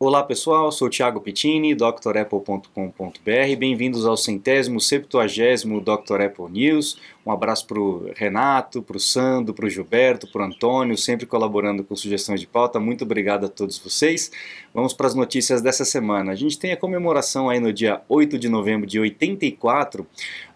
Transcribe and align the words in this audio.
Olá 0.00 0.22
pessoal, 0.22 0.70
sou 0.70 0.88
Thiago 0.88 1.20
Pittini, 1.20 1.74
drapple.com.br. 1.74 3.56
Bem-vindos 3.58 4.06
ao 4.06 4.16
centésimo, 4.16 4.80
septuagésimo 4.80 5.80
Dr. 5.80 6.20
Apple 6.20 6.48
News. 6.52 7.00
Um 7.26 7.32
abraço 7.32 7.66
para 7.66 7.80
o 7.80 8.08
Renato, 8.14 8.80
para 8.80 8.96
o 8.96 9.00
Sandro, 9.00 9.52
para 9.52 9.66
o 9.66 9.68
Gilberto, 9.68 10.30
para 10.30 10.42
o 10.42 10.44
Antônio, 10.44 10.96
sempre 10.96 11.26
colaborando 11.26 11.82
com 11.82 11.96
sugestões 11.96 12.40
de 12.40 12.46
pauta. 12.46 12.78
Muito 12.78 13.02
obrigado 13.02 13.46
a 13.46 13.48
todos 13.48 13.76
vocês. 13.76 14.30
Vamos 14.72 14.92
para 14.92 15.08
as 15.08 15.16
notícias 15.16 15.60
dessa 15.60 15.84
semana. 15.84 16.30
A 16.30 16.36
gente 16.36 16.60
tem 16.60 16.70
a 16.70 16.76
comemoração 16.76 17.50
aí 17.50 17.58
no 17.58 17.72
dia 17.72 18.00
8 18.08 18.38
de 18.38 18.48
novembro 18.48 18.86
de 18.86 19.00
84, 19.00 20.02
uh, 20.04 20.06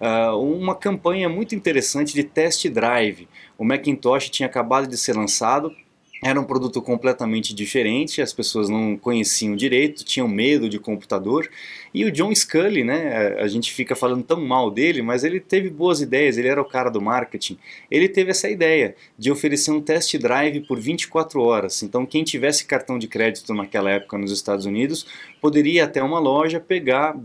ah, 0.00 0.36
uma 0.36 0.76
campanha 0.76 1.28
muito 1.28 1.52
interessante 1.52 2.14
de 2.14 2.22
test 2.22 2.68
drive. 2.68 3.26
O 3.58 3.64
Macintosh 3.64 4.30
tinha 4.30 4.46
acabado 4.46 4.86
de 4.86 4.96
ser 4.96 5.16
lançado, 5.16 5.74
era 6.22 6.40
um 6.40 6.44
produto 6.44 6.80
completamente 6.80 7.52
diferente, 7.52 8.22
as 8.22 8.32
pessoas 8.32 8.68
não 8.68 8.96
conheciam 8.96 9.56
direito, 9.56 10.04
tinham 10.04 10.28
medo 10.28 10.68
de 10.68 10.78
computador. 10.78 11.50
E 11.92 12.04
o 12.04 12.12
John 12.12 12.32
Scully, 12.32 12.84
né, 12.84 13.34
a 13.40 13.48
gente 13.48 13.72
fica 13.72 13.96
falando 13.96 14.22
tão 14.22 14.40
mal 14.40 14.70
dele, 14.70 15.02
mas 15.02 15.24
ele 15.24 15.40
teve 15.40 15.68
boas 15.68 16.00
ideias, 16.00 16.38
ele 16.38 16.46
era 16.46 16.62
o 16.62 16.64
cara 16.64 16.90
do 16.90 17.02
marketing. 17.02 17.58
Ele 17.90 18.08
teve 18.08 18.30
essa 18.30 18.48
ideia 18.48 18.94
de 19.18 19.32
oferecer 19.32 19.72
um 19.72 19.80
test 19.80 20.16
drive 20.16 20.60
por 20.60 20.78
24 20.78 21.40
horas. 21.42 21.82
Então, 21.82 22.06
quem 22.06 22.22
tivesse 22.22 22.64
cartão 22.66 23.00
de 23.00 23.08
crédito 23.08 23.52
naquela 23.52 23.90
época 23.90 24.16
nos 24.16 24.30
Estados 24.30 24.64
Unidos, 24.64 25.04
poderia 25.40 25.72
ir 25.72 25.80
até 25.80 26.00
uma 26.00 26.20
loja, 26.20 26.60
pegar, 26.60 27.16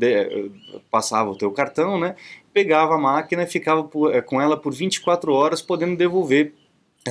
passava 0.90 1.30
o 1.30 1.38
teu 1.38 1.52
cartão, 1.52 2.00
né, 2.00 2.16
pegava 2.52 2.96
a 2.96 2.98
máquina 2.98 3.44
e 3.44 3.48
ficava 3.48 3.88
eh, 4.12 4.22
com 4.22 4.42
ela 4.42 4.58
por 4.58 4.74
24 4.74 5.32
horas, 5.32 5.62
podendo 5.62 5.96
devolver 5.96 6.54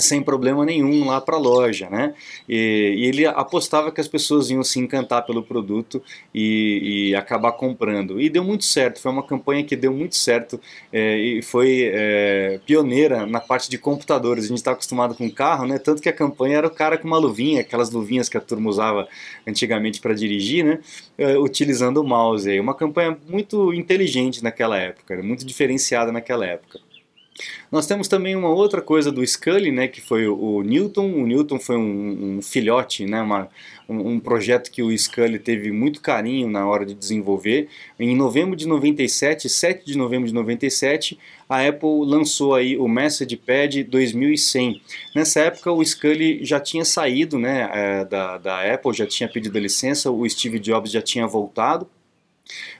sem 0.01 0.23
problema 0.23 0.65
nenhum 0.65 1.07
lá 1.07 1.21
para 1.21 1.37
a 1.37 1.39
loja, 1.39 1.89
né? 1.91 2.15
E, 2.49 2.95
e, 2.97 3.05
ele 3.07 3.27
apostava 3.27 3.91
que 3.93 4.01
as 4.01 4.09
pessoas 4.09 4.51
iam 4.51 4.63
se 4.63 4.79
encantar 4.79 5.25
pelo 5.25 5.43
produto 5.43 6.03
e, 6.35 7.11
e, 7.11 7.15
acabar 7.15 7.53
comprando. 7.53 8.21
E 8.21 8.29
deu 8.29 8.45
muito 8.45 8.65
certo, 8.65 9.01
foi 9.01 9.11
uma 9.11 9.23
campanha 9.23 9.65
que 9.65 9.77
deu 9.77 9.93
muito 9.93 10.17
certo 10.17 10.61
é, 10.93 11.19
e 11.19 11.43
foi 11.43 11.91
é, 11.93 12.61
pioneira 12.67 13.27
na 13.27 13.41
parte 13.41 13.71
de 13.71 13.79
computadores. 13.79 14.45
A 14.45 14.49
gente 14.49 14.59
está 14.59 14.73
acostumado 14.73 15.15
com 15.15 15.31
carro, 15.31 15.67
né? 15.67 15.79
Tanto 15.79 16.03
que 16.03 16.09
a 16.09 16.13
campanha 16.13 16.59
era 16.59 16.67
o 16.67 16.71
cara 16.71 16.99
com 16.99 17.07
uma 17.07 17.19
luvinha, 17.19 17.61
aquelas 17.61 17.91
luvinhas 17.91 18.29
que 18.29 18.37
a 18.37 18.41
turma 18.41 18.69
usava 18.71 19.09
antigamente 19.47 20.01
para 20.01 20.15
dirigir, 20.15 20.65
né? 20.65 20.81
É, 21.19 21.39
utilizando 21.39 21.99
o 21.99 22.05
mouse. 22.05 22.59
Uma 22.59 22.75
campanha 22.75 23.17
muito 23.29 23.73
inteligente 23.73 24.43
naquela 24.43 24.77
época, 24.79 25.23
muito 25.23 25.45
diferenciada 25.45 26.13
naquela 26.13 26.47
época. 26.47 26.86
Nós 27.71 27.87
temos 27.87 28.09
também 28.09 28.37
uma 28.37 28.49
outra 28.49 28.81
coisa 28.81 29.11
do 29.11 29.27
Scully, 29.27 29.71
né, 29.71 29.89
que 29.89 30.01
foi 30.01 30.27
o, 30.27 30.63
Newton. 30.63 31.13
O 31.13 31.27
Newton 31.27 31.59
foi 31.59 31.77
um, 31.77 32.37
um 32.39 32.43
filhote, 32.43 33.05
né, 33.05 33.21
uma, 33.21 33.49
um, 33.89 34.13
um, 34.13 34.21
projeto 34.21 34.71
que 34.71 34.83
o 34.83 34.97
Scully 34.97 35.39
teve 35.39 35.71
muito 35.71 36.01
carinho 36.01 36.49
na 36.49 36.67
hora 36.67 36.87
de 36.87 36.95
desenvolver. 36.95 37.69
Em 37.99 38.15
novembro 38.17 38.57
de 38.57 38.67
97, 38.67 39.49
7 39.49 39.85
de 39.85 39.99
novembro 39.99 40.29
de 40.29 40.35
97, 40.35 41.19
a 41.49 41.67
Apple 41.67 42.05
lançou 42.05 42.55
aí 42.55 42.77
o 42.77 42.89
Message 42.89 43.37
Pad 43.37 43.85
2100. 43.85 44.81
Nessa 45.15 45.41
época 45.41 45.71
o 45.73 45.85
Scully 45.85 46.45
já 46.45 46.61
tinha 46.61 46.85
saído 46.85 47.39
né, 47.39 47.69
é, 47.73 48.05
da, 48.05 48.39
da 48.39 48.75
Apple, 48.75 48.93
já 48.93 49.07
tinha 49.07 49.29
pedido 49.29 49.57
a 49.59 49.61
licença, 49.61 50.11
o 50.11 50.29
Steve 50.29 50.59
Jobs 50.59 50.91
já 50.91 51.03
tinha 51.03 51.27
voltado 51.27 51.89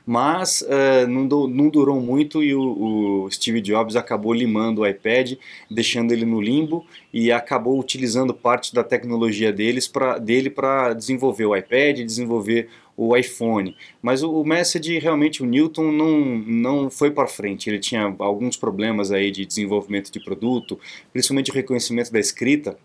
mas 0.05 0.61
uh, 0.61 1.07
não, 1.07 1.27
do, 1.27 1.47
não, 1.47 1.69
durou 1.69 1.99
muito 1.99 2.43
e 2.43 2.55
o, 2.55 3.25
o, 3.25 3.31
Steve 3.31 3.61
Jobs 3.61 3.95
acabou 3.95 4.33
limando 4.33 4.81
o 4.81 4.87
iPad, 4.87 5.33
deixando 5.69 6.11
ele 6.11 6.25
no 6.25 6.39
limbo 6.39 6.85
e 7.13 7.31
acabou 7.31 7.79
utilizando 7.79 8.33
parte 8.33 8.73
da 8.73 8.83
tecnologia 8.83 9.51
deles 9.51 9.87
pra, 9.87 10.17
dele 10.17 10.49
para 10.49 10.93
desenvolver 10.93 11.45
o 11.45 11.55
iPad, 11.55 11.99
desenvolver 11.99 12.69
o 12.95 13.15
iPhone. 13.15 13.75
Mas 14.01 14.23
o, 14.23 14.41
o 14.41 14.45
Message, 14.45 14.97
realmente, 14.97 15.43
o 15.43 15.45
Newton 15.45 15.91
não, 15.91 16.19
não 16.19 16.89
foi 16.89 17.11
para 17.11 17.27
frente. 17.27 17.69
Ele 17.69 17.79
tinha 17.79 18.15
alguns 18.17 18.57
problemas 18.57 19.11
aí 19.11 19.29
de 19.29 19.45
desenvolvimento 19.45 20.11
de 20.11 20.19
produto, 20.19 20.79
principalmente 21.13 21.51
reconhecimento 21.51 22.11
da 22.11 22.19
escrita 22.19 22.77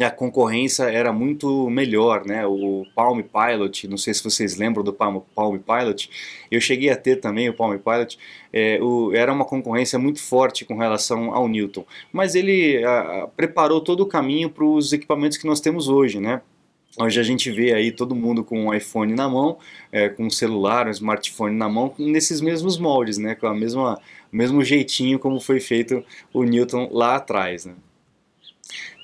a 0.00 0.10
concorrência 0.10 0.84
era 0.84 1.12
muito 1.12 1.68
melhor, 1.68 2.24
né? 2.24 2.46
O 2.46 2.86
Palm 2.94 3.20
Pilot, 3.20 3.86
não 3.86 3.98
sei 3.98 4.14
se 4.14 4.24
vocês 4.24 4.56
lembram 4.56 4.82
do 4.82 4.92
Palm, 4.92 5.18
Palm 5.34 5.58
Pilot, 5.58 6.08
eu 6.50 6.60
cheguei 6.60 6.88
a 6.88 6.96
ter 6.96 7.16
também 7.16 7.48
o 7.50 7.54
Palm 7.54 7.76
Pilot, 7.76 8.18
é, 8.52 8.78
o, 8.80 9.12
era 9.14 9.30
uma 9.30 9.44
concorrência 9.44 9.98
muito 9.98 10.22
forte 10.22 10.64
com 10.64 10.76
relação 10.76 11.34
ao 11.34 11.46
Newton, 11.46 11.84
mas 12.10 12.34
ele 12.34 12.82
a, 12.84 13.28
preparou 13.36 13.82
todo 13.82 14.00
o 14.00 14.06
caminho 14.06 14.48
para 14.48 14.64
os 14.64 14.92
equipamentos 14.94 15.36
que 15.36 15.46
nós 15.46 15.60
temos 15.60 15.88
hoje, 15.88 16.20
né? 16.20 16.40
Hoje 16.98 17.20
a 17.20 17.22
gente 17.22 17.50
vê 17.50 17.72
aí 17.72 17.90
todo 17.90 18.14
mundo 18.14 18.44
com 18.44 18.66
um 18.66 18.74
iPhone 18.74 19.14
na 19.14 19.28
mão, 19.28 19.58
é, 19.90 20.08
com 20.08 20.26
um 20.26 20.30
celular, 20.30 20.86
um 20.86 20.90
smartphone 20.90 21.56
na 21.56 21.68
mão, 21.68 21.94
nesses 21.98 22.40
mesmos 22.40 22.78
moldes, 22.78 23.18
né? 23.18 23.34
Com 23.34 23.46
a 23.46 23.54
mesma, 23.54 23.98
o 24.32 24.36
mesmo 24.36 24.62
jeitinho 24.64 25.18
como 25.18 25.40
foi 25.40 25.60
feito 25.60 26.04
o 26.32 26.44
Newton 26.44 26.88
lá 26.92 27.16
atrás, 27.16 27.66
né? 27.66 27.74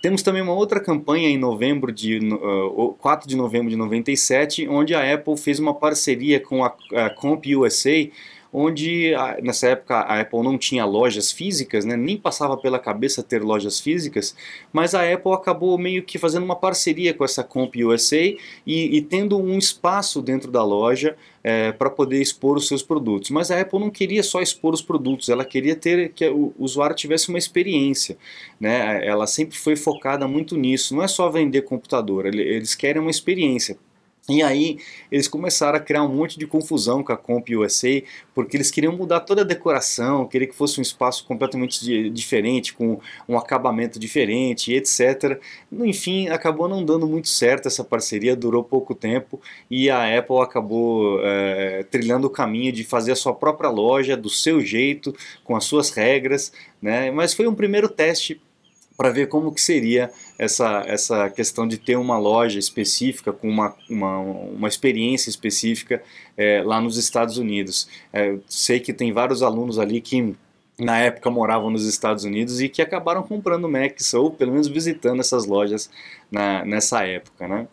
Temos 0.01 0.23
também 0.23 0.41
uma 0.41 0.53
outra 0.53 0.79
campanha 0.79 1.29
em 1.29 1.37
novembro 1.37 1.91
de 1.91 2.19
uh, 2.19 2.95
4 3.01 3.29
de 3.29 3.37
novembro 3.37 3.69
de 3.69 3.77
97, 3.77 4.69
onde 4.69 4.95
a 4.95 5.15
Apple 5.15 5.37
fez 5.37 5.59
uma 5.59 5.75
parceria 5.75 6.39
com 6.39 6.65
a, 6.65 6.75
a 6.95 7.11
Comp 7.11 7.45
USA 7.47 8.09
onde 8.53 9.13
nessa 9.43 9.69
época 9.69 9.97
a 9.97 10.21
Apple 10.21 10.43
não 10.43 10.57
tinha 10.57 10.85
lojas 10.85 11.31
físicas, 11.31 11.85
né, 11.85 11.97
nem 11.97 12.17
passava 12.17 12.57
pela 12.57 12.79
cabeça 12.79 13.23
ter 13.23 13.43
lojas 13.43 13.79
físicas, 13.81 14.35
mas 14.73 14.95
a 14.95 15.13
Apple 15.13 15.33
acabou 15.33 15.77
meio 15.77 16.03
que 16.03 16.19
fazendo 16.19 16.45
uma 16.45 16.57
parceria 16.57 17.13
com 17.13 17.25
essa 17.25 17.45
Comp 17.45 17.75
USA 17.77 18.17
e, 18.17 18.39
e 18.67 19.03
tendo 19.03 19.39
um 19.39 19.59
espaço 19.59 20.23
dentro 20.23 20.51
da 20.51 20.65
loja 20.65 21.17
é, 21.45 21.73
para 21.73 21.91
poder 21.91 22.21
expor 22.21 22.57
os 22.57 22.67
seus 22.67 22.83
produtos. 22.83 23.31
Mas 23.31 23.51
a 23.51 23.61
Apple 23.61 23.79
não 23.79 23.91
queria 23.91 24.23
só 24.23 24.41
expor 24.41 24.75
os 24.75 24.83
produtos, 24.83 25.29
ela 25.29 25.45
queria 25.45 25.77
ter 25.77 26.13
que 26.13 26.27
o 26.29 26.53
usuário 26.59 26.97
tivesse 26.97 27.29
uma 27.29 27.39
experiência. 27.39 28.17
Né? 28.59 29.07
Ela 29.07 29.27
sempre 29.27 29.57
foi 29.57 29.77
focada 29.77 30.27
muito 30.27 30.57
nisso, 30.57 30.95
não 30.95 31.03
é 31.03 31.09
só 31.09 31.29
vender 31.31 31.63
computador, 31.63 32.27
eles 32.27 32.75
querem 32.75 33.01
uma 33.01 33.11
experiência. 33.11 33.79
E 34.29 34.43
aí 34.43 34.79
eles 35.11 35.27
começaram 35.27 35.79
a 35.79 35.81
criar 35.81 36.03
um 36.03 36.15
monte 36.15 36.39
de 36.39 36.47
confusão 36.47 37.03
com 37.03 37.13
a 37.13 37.17
Comp 37.17 37.49
USA, 37.51 38.03
porque 38.35 38.57
eles 38.57 38.71
queriam 38.71 38.95
mudar 38.95 39.21
toda 39.21 39.41
a 39.41 39.45
decoração, 39.45 40.27
queriam 40.27 40.51
que 40.51 40.55
fosse 40.55 40.79
um 40.79 40.83
espaço 40.83 41.25
completamente 41.25 42.11
diferente, 42.11 42.75
com 42.75 43.01
um 43.27 43.39
acabamento 43.39 43.99
diferente, 43.99 44.75
etc. 44.75 45.41
Enfim, 45.73 46.29
acabou 46.29 46.69
não 46.69 46.85
dando 46.85 47.07
muito 47.07 47.29
certo 47.29 47.69
essa 47.69 47.83
parceria, 47.83 48.37
durou 48.37 48.63
pouco 48.63 48.95
tempo 48.95 49.41
e 49.71 49.89
a 49.89 50.19
Apple 50.19 50.41
acabou 50.41 51.21
é, 51.23 51.85
trilhando 51.85 52.27
o 52.27 52.31
caminho 52.31 52.71
de 52.71 52.85
fazer 52.85 53.13
a 53.13 53.17
sua 53.17 53.35
própria 53.35 53.71
loja, 53.71 54.17
do 54.17 54.29
seu 54.29 54.61
jeito, 54.61 55.15
com 55.43 55.57
as 55.57 55.65
suas 55.65 55.91
regras, 55.91 56.53
né? 56.83 57.11
mas 57.11 57.33
foi 57.33 57.47
um 57.47 57.55
primeiro 57.55 57.89
teste 57.89 58.41
para 58.99 59.11
ver 59.11 59.29
como 59.29 59.53
que 59.53 59.61
seria 59.61 60.11
essa, 60.37 60.83
essa 60.85 61.31
questão 61.31 61.69
de 61.69 61.79
ter 61.79 61.95
uma 61.95 62.19
loja 62.19 62.59
específica 62.59 63.33
com 63.33 63.49
uma, 63.49 63.73
uma, 63.89 64.19
uma 64.19 64.67
experiência 64.67 65.31
específica 65.31 66.03
é, 66.37 66.65
lá 66.65 66.81
nos 66.81 66.97
Estados 66.97 67.39
Unidos. 67.39 67.89
É, 68.13 68.37
sei 68.49 68.81
que 68.81 68.93
tem 68.93 69.13
vários 69.13 69.41
alunos 69.41 69.79
ali 69.79 70.01
que 70.01 70.35
na 70.77 70.99
época 70.99 71.31
moravam 71.31 71.71
nos 71.71 71.87
Estados 71.87 72.25
Unidos 72.25 72.61
e 72.61 72.69
que 72.69 72.83
acabaram 72.83 73.23
comprando 73.23 73.69
Macs 73.69 74.15
ou 74.15 74.33
pelo 74.33 74.51
menos 74.51 74.67
visitando 74.67 75.21
essas 75.21 75.47
lojas 75.47 75.89
na, 76.29 76.65
nessa 76.65 77.07
época, 77.07 77.47
né? 77.47 77.69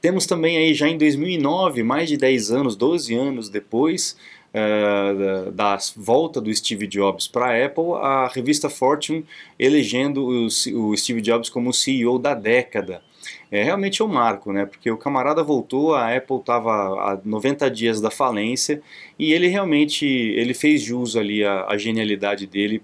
Temos 0.00 0.26
também 0.26 0.56
aí 0.56 0.74
já 0.74 0.88
em 0.88 0.96
2009, 0.96 1.82
mais 1.82 2.08
de 2.08 2.16
10 2.16 2.52
anos, 2.52 2.76
12 2.76 3.12
anos 3.16 3.48
depois, 3.48 4.16
uh, 4.54 5.50
da, 5.52 5.74
da, 5.74 5.78
volta 5.96 6.40
do 6.40 6.54
Steve 6.54 6.86
Jobs 6.86 7.28
para 7.28 7.46
a 7.46 7.66
Apple, 7.66 7.92
a 8.00 8.28
revista 8.28 8.68
Fortune 8.68 9.24
elegendo 9.58 10.24
o, 10.24 10.46
o 10.46 10.96
Steve 10.96 11.20
Jobs 11.20 11.48
como 11.48 11.72
CEO 11.72 12.18
da 12.18 12.34
década. 12.34 13.02
É 13.50 13.62
realmente 13.62 14.02
um 14.02 14.06
marco, 14.06 14.52
né? 14.52 14.66
Porque 14.66 14.90
o 14.90 14.96
camarada 14.96 15.42
voltou, 15.42 15.94
a 15.94 16.14
Apple 16.14 16.36
estava 16.36 16.72
a 17.12 17.20
90 17.24 17.70
dias 17.70 18.00
da 18.00 18.10
falência 18.10 18.82
e 19.18 19.32
ele 19.32 19.48
realmente 19.48 20.06
ele 20.06 20.54
fez 20.54 20.82
jus 20.82 21.16
ali 21.16 21.44
à 21.44 21.76
genialidade 21.76 22.46
dele, 22.46 22.82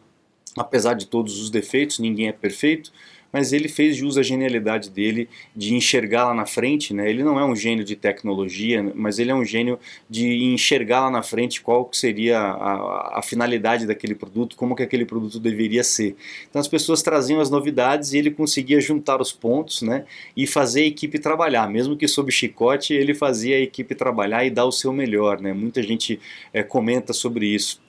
apesar 0.56 0.94
de 0.94 1.06
todos 1.06 1.40
os 1.40 1.50
defeitos, 1.50 1.98
ninguém 1.98 2.28
é 2.28 2.32
perfeito 2.32 2.92
mas 3.34 3.52
ele 3.52 3.68
fez 3.68 3.96
jus 3.96 4.16
à 4.16 4.22
genialidade 4.22 4.88
dele 4.88 5.28
de 5.56 5.74
enxergar 5.74 6.28
lá 6.28 6.34
na 6.34 6.46
frente, 6.46 6.94
né? 6.94 7.10
Ele 7.10 7.24
não 7.24 7.36
é 7.36 7.44
um 7.44 7.56
gênio 7.56 7.84
de 7.84 7.96
tecnologia, 7.96 8.92
mas 8.94 9.18
ele 9.18 9.32
é 9.32 9.34
um 9.34 9.44
gênio 9.44 9.76
de 10.08 10.44
enxergar 10.44 11.00
lá 11.00 11.10
na 11.10 11.20
frente 11.20 11.60
qual 11.60 11.90
seria 11.92 12.38
a, 12.38 13.18
a 13.18 13.22
finalidade 13.22 13.88
daquele 13.88 14.14
produto, 14.14 14.54
como 14.54 14.76
que 14.76 14.84
aquele 14.84 15.04
produto 15.04 15.40
deveria 15.40 15.82
ser. 15.82 16.14
Então 16.48 16.60
as 16.60 16.68
pessoas 16.68 17.02
traziam 17.02 17.40
as 17.40 17.50
novidades 17.50 18.12
e 18.12 18.18
ele 18.18 18.30
conseguia 18.30 18.80
juntar 18.80 19.20
os 19.20 19.32
pontos, 19.32 19.82
né? 19.82 20.04
E 20.36 20.46
fazer 20.46 20.82
a 20.82 20.86
equipe 20.86 21.18
trabalhar, 21.18 21.68
mesmo 21.68 21.96
que 21.96 22.06
sob 22.06 22.30
chicote, 22.30 22.94
ele 22.94 23.14
fazia 23.14 23.56
a 23.56 23.60
equipe 23.60 23.96
trabalhar 23.96 24.44
e 24.44 24.50
dar 24.50 24.64
o 24.64 24.70
seu 24.70 24.92
melhor, 24.92 25.40
né? 25.40 25.52
Muita 25.52 25.82
gente 25.82 26.20
é, 26.52 26.62
comenta 26.62 27.12
sobre 27.12 27.46
isso. 27.46 27.83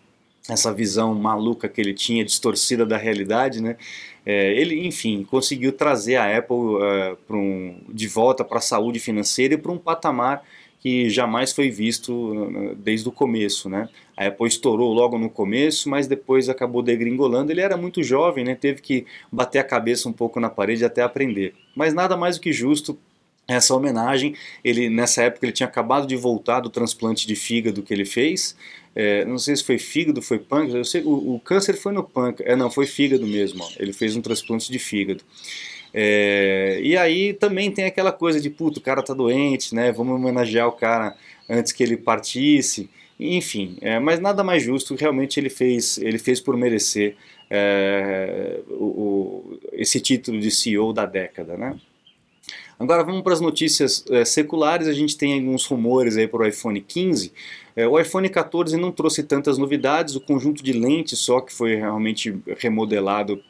Essa 0.50 0.74
visão 0.74 1.14
maluca 1.16 1.68
que 1.68 1.82
ele 1.82 1.94
tinha, 1.94 2.24
distorcida 2.24 2.86
da 2.86 2.98
realidade, 2.98 3.62
né? 3.62 3.78
É, 4.26 4.54
ele, 4.54 4.88
enfim, 4.88 5.24
conseguiu 5.24 5.72
trazer 5.72 6.16
a 6.16 6.38
Apple 6.38 6.56
uh, 6.56 7.18
um, 7.30 7.80
de 7.90 8.08
volta 8.08 8.44
para 8.44 8.58
a 8.58 8.62
saúde 8.62 9.00
financeira 9.00 9.54
e 9.54 9.58
para 9.58 9.72
um 9.72 9.78
patamar 9.78 10.44
que 10.80 11.10
jamais 11.10 11.52
foi 11.52 11.72
visto 11.72 12.76
desde 12.78 13.10
o 13.10 13.12
começo, 13.12 13.68
né? 13.68 13.90
A 14.16 14.28
Apple 14.28 14.48
estourou 14.48 14.94
logo 14.94 15.18
no 15.18 15.32
começo, 15.32 15.90
mas 15.90 16.06
depois 16.06 16.48
acabou 16.48 16.84
degringolando. 16.84 17.52
Ele 17.52 17.62
era 17.62 17.76
muito 17.76 18.04
jovem, 18.04 18.46
né? 18.46 18.54
Teve 18.54 18.84
que 18.84 19.04
bater 19.32 19.58
a 19.58 19.64
cabeça 19.64 20.08
um 20.08 20.14
pouco 20.14 20.40
na 20.40 20.48
parede 20.48 20.86
até 20.86 21.02
aprender. 21.02 21.56
Mas 21.76 21.92
nada 21.92 22.16
mais 22.16 22.38
do 22.38 22.42
que 22.42 22.54
justo 22.54 22.96
essa 23.48 23.76
homenagem. 23.76 24.36
Ele 24.64 24.90
nessa 24.90 25.24
época 25.24 25.46
ele 25.46 25.54
tinha 25.54 25.68
acabado 25.68 26.08
de 26.08 26.16
voltar 26.16 26.60
do 26.60 26.70
transplante 26.70 27.28
de 27.28 27.36
fígado 27.36 27.84
que 27.84 27.94
ele 27.94 28.06
fez. 28.06 28.56
É, 28.96 29.26
não 29.26 29.38
sei 29.38 29.56
se 29.56 29.64
foi 29.64 29.78
fígado, 29.78 30.22
foi 30.22 30.40
pâncreas. 30.40 30.76
Eu 30.76 30.86
sei, 30.86 31.02
o, 31.04 31.36
o 31.36 31.40
câncer 31.40 31.76
foi 31.76 31.92
no 31.92 32.04
pâncreas. 32.04 32.52
É, 32.52 32.56
não, 32.56 32.72
foi 32.72 32.86
fígado 32.86 33.28
mesmo. 33.28 33.64
Ó. 33.64 33.70
Ele 33.78 33.92
fez 33.92 34.16
um 34.16 34.22
transplante 34.22 34.72
de 34.72 34.80
fígado. 34.80 35.24
É, 35.94 36.80
e 36.82 36.98
aí 36.98 37.34
também 37.34 37.72
tem 37.72 37.86
aquela 37.86 38.12
coisa 38.12 38.40
de, 38.40 38.50
puto, 38.50 38.80
o 38.80 38.84
cara 38.84 39.02
tá 39.02 39.14
doente, 39.14 39.74
né? 39.74 39.92
Vamos 39.92 40.16
homenagear 40.16 40.68
o 40.68 40.74
cara 40.74 41.16
antes 41.50 41.72
que 41.72 41.84
ele 41.84 41.98
partisse. 41.98 42.90
Enfim, 43.20 43.78
é, 43.82 43.98
mas 44.00 44.20
nada 44.20 44.44
mais 44.44 44.62
justo, 44.62 44.94
realmente 44.96 45.40
ele 45.40 45.50
fez, 45.50 45.98
ele 46.00 46.18
fez 46.18 46.42
por 46.42 46.58
merecer 46.58 47.16
é, 47.50 48.60
o, 48.70 48.84
o, 48.84 49.60
esse 49.72 50.02
título 50.02 50.40
de 50.40 50.52
CEO 50.52 50.92
da 50.92 51.06
década, 51.06 51.56
né? 51.56 51.80
Agora 52.80 53.04
vamos 53.04 53.22
para 53.22 53.34
as 53.34 53.42
notícias 53.42 54.04
é, 54.10 54.26
seculares, 54.26 54.88
a 54.88 54.94
gente 54.94 55.18
tem 55.18 55.34
alguns 55.34 55.66
rumores 55.66 56.18
aí 56.18 56.28
para 56.28 56.42
o 56.42 56.48
iPhone 56.48 56.82
15. 56.82 57.32
É, 57.76 57.88
o 57.88 58.00
iPhone 58.00 58.28
14 58.28 58.76
não 58.78 58.92
trouxe 58.92 59.24
tantas 59.24 59.58
novidades, 59.58 60.16
o 60.16 60.22
conjunto 60.22 60.64
de 60.64 60.74
lentes 60.74 61.20
só 61.20 61.40
que 61.40 61.54
foi 61.54 61.76
realmente 61.76 62.38
remodelado 62.58 63.42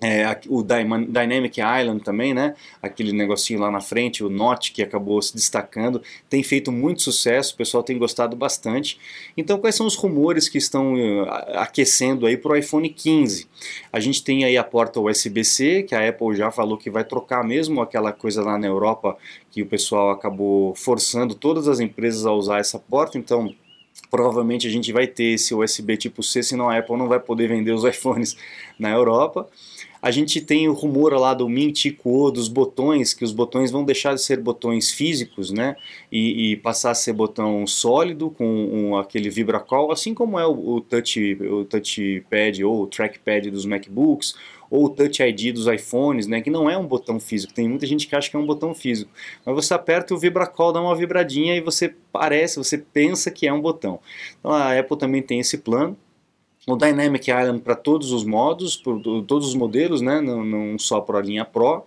é, 0.00 0.38
o 0.48 0.62
Dynamic 0.62 1.60
Island 1.60 2.04
também, 2.04 2.32
né? 2.32 2.54
Aquele 2.80 3.12
negocinho 3.12 3.58
lá 3.58 3.70
na 3.70 3.80
frente, 3.80 4.22
o 4.22 4.28
Note 4.28 4.70
que 4.70 4.80
acabou 4.80 5.20
se 5.20 5.34
destacando, 5.34 6.00
tem 6.30 6.42
feito 6.42 6.70
muito 6.70 7.02
sucesso, 7.02 7.54
o 7.54 7.56
pessoal 7.56 7.82
tem 7.82 7.98
gostado 7.98 8.36
bastante. 8.36 8.98
Então, 9.36 9.58
quais 9.58 9.74
são 9.74 9.86
os 9.86 9.96
rumores 9.96 10.48
que 10.48 10.58
estão 10.58 10.94
uh, 10.94 11.26
aquecendo 11.54 12.26
aí 12.26 12.36
para 12.36 12.52
o 12.52 12.56
iPhone 12.56 12.88
15? 12.88 13.48
A 13.92 13.98
gente 13.98 14.22
tem 14.22 14.44
aí 14.44 14.56
a 14.56 14.62
porta 14.62 15.00
USB-C, 15.00 15.82
que 15.82 15.94
a 15.94 16.08
Apple 16.08 16.36
já 16.36 16.50
falou 16.50 16.78
que 16.78 16.90
vai 16.90 17.02
trocar 17.02 17.42
mesmo 17.42 17.80
aquela 17.80 18.12
coisa 18.12 18.42
lá 18.42 18.56
na 18.56 18.66
Europa 18.66 19.16
que 19.50 19.62
o 19.62 19.66
pessoal 19.66 20.10
acabou 20.10 20.74
forçando 20.76 21.34
todas 21.34 21.66
as 21.66 21.80
empresas 21.80 22.24
a 22.24 22.32
usar 22.32 22.58
essa 22.60 22.78
porta, 22.78 23.18
então 23.18 23.52
provavelmente 24.10 24.66
a 24.66 24.70
gente 24.70 24.92
vai 24.92 25.06
ter 25.06 25.34
esse 25.34 25.54
USB 25.54 25.96
tipo 25.96 26.22
C, 26.22 26.42
senão 26.42 26.68
a 26.68 26.78
Apple 26.78 26.96
não 26.96 27.08
vai 27.08 27.20
poder 27.20 27.48
vender 27.48 27.72
os 27.72 27.84
iPhones 27.84 28.36
na 28.78 28.90
Europa. 28.90 29.48
A 30.00 30.10
gente 30.10 30.40
tem 30.40 30.68
o 30.68 30.72
rumor 30.72 31.12
lá 31.14 31.34
do 31.34 31.48
Mintico, 31.48 32.30
dos 32.30 32.48
botões, 32.48 33.12
que 33.12 33.24
os 33.24 33.32
botões 33.32 33.70
vão 33.70 33.84
deixar 33.84 34.14
de 34.14 34.22
ser 34.22 34.40
botões 34.40 34.90
físicos, 34.90 35.50
né? 35.50 35.76
E, 36.10 36.52
e 36.52 36.56
passar 36.56 36.92
a 36.92 36.94
ser 36.94 37.12
botão 37.12 37.66
sólido 37.66 38.30
com 38.30 38.46
um, 38.46 38.96
aquele 38.96 39.28
vibracall, 39.30 39.90
assim 39.90 40.14
como 40.14 40.38
é 40.38 40.46
o, 40.46 40.76
o, 40.76 40.80
touch, 40.80 41.34
o 41.42 41.64
touchpad 41.64 42.64
ou 42.64 42.82
o 42.82 42.86
trackpad 42.86 43.50
dos 43.50 43.64
MacBooks, 43.64 44.34
ou 44.70 44.84
o 44.84 44.88
Touch 44.88 45.22
ID 45.22 45.54
dos 45.54 45.66
iPhones, 45.66 46.26
né, 46.26 46.40
que 46.40 46.50
não 46.50 46.68
é 46.68 46.76
um 46.76 46.86
botão 46.86 47.18
físico. 47.18 47.52
Tem 47.54 47.68
muita 47.68 47.86
gente 47.86 48.06
que 48.06 48.14
acha 48.14 48.30
que 48.30 48.36
é 48.36 48.38
um 48.38 48.46
botão 48.46 48.74
físico. 48.74 49.10
Mas 49.44 49.54
você 49.54 49.74
aperta 49.74 50.14
o 50.14 50.18
vibracall, 50.18 50.72
dá 50.72 50.80
uma 50.80 50.94
vibradinha 50.94 51.56
e 51.56 51.60
você 51.60 51.94
parece, 52.12 52.58
você 52.58 52.76
pensa 52.76 53.30
que 53.30 53.46
é 53.46 53.52
um 53.52 53.60
botão. 53.60 53.98
Então 54.38 54.52
a 54.52 54.78
Apple 54.78 54.98
também 54.98 55.22
tem 55.22 55.40
esse 55.40 55.58
plano 55.58 55.96
o 56.74 56.76
Dynamic 56.76 57.30
Island 57.30 57.60
para 57.60 57.74
todos 57.74 58.12
os 58.12 58.24
modos, 58.24 58.76
por, 58.76 59.00
todos 59.26 59.48
os 59.48 59.54
modelos, 59.54 60.00
né, 60.00 60.20
não, 60.20 60.44
não 60.44 60.78
só 60.78 61.00
para 61.00 61.18
a 61.18 61.22
linha 61.22 61.44
Pro. 61.44 61.84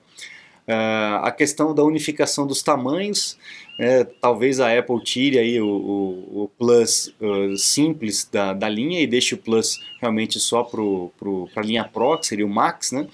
Uh, 0.67 1.23
a 1.23 1.31
questão 1.31 1.73
da 1.73 1.83
unificação 1.83 2.47
dos 2.47 2.63
tamanhos, 2.63 3.37
é, 3.79 4.03
talvez 4.03 4.59
a 4.59 4.77
Apple 4.77 5.03
tire 5.03 5.37
aí 5.37 5.59
o, 5.59 5.67
o, 5.67 6.43
o 6.43 6.51
Plus 6.57 7.13
uh, 7.19 7.57
simples 7.57 8.27
da, 8.31 8.53
da 8.53 8.69
linha 8.69 9.01
e 9.01 9.07
deixe 9.07 9.35
o 9.35 9.37
Plus 9.37 9.79
realmente 9.99 10.39
só 10.39 10.63
para 10.63 10.81
a 10.81 11.65
linha 11.65 11.83
Pro, 11.83 12.17
que 12.17 12.27
seria 12.27 12.45
o 12.45 12.49
Max, 12.49 12.91
né? 12.91 13.07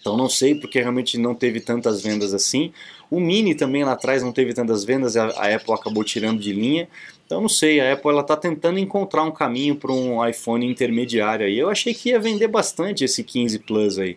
Então 0.00 0.16
não 0.16 0.28
sei 0.28 0.54
porque 0.54 0.80
realmente 0.80 1.18
não 1.18 1.34
teve 1.34 1.60
tantas 1.60 2.02
vendas 2.02 2.32
assim. 2.32 2.72
O 3.10 3.18
Mini 3.18 3.54
também 3.54 3.84
lá 3.84 3.92
atrás 3.92 4.22
não 4.22 4.32
teve 4.32 4.54
tantas 4.54 4.84
vendas, 4.84 5.16
a, 5.16 5.26
a 5.26 5.54
Apple 5.54 5.74
acabou 5.74 6.04
tirando 6.04 6.40
de 6.40 6.52
linha. 6.52 6.88
Então 7.28 7.42
não 7.42 7.48
sei, 7.48 7.78
a 7.78 7.92
Apple 7.92 8.10
ela 8.10 8.22
está 8.22 8.34
tentando 8.34 8.78
encontrar 8.78 9.22
um 9.22 9.30
caminho 9.30 9.76
para 9.76 9.92
um 9.92 10.26
iPhone 10.26 10.64
intermediário 10.66 11.44
aí. 11.44 11.58
Eu 11.58 11.68
achei 11.68 11.92
que 11.92 12.08
ia 12.08 12.18
vender 12.18 12.48
bastante 12.48 13.04
esse 13.04 13.22
15 13.22 13.58
Plus 13.58 13.98
aí, 13.98 14.16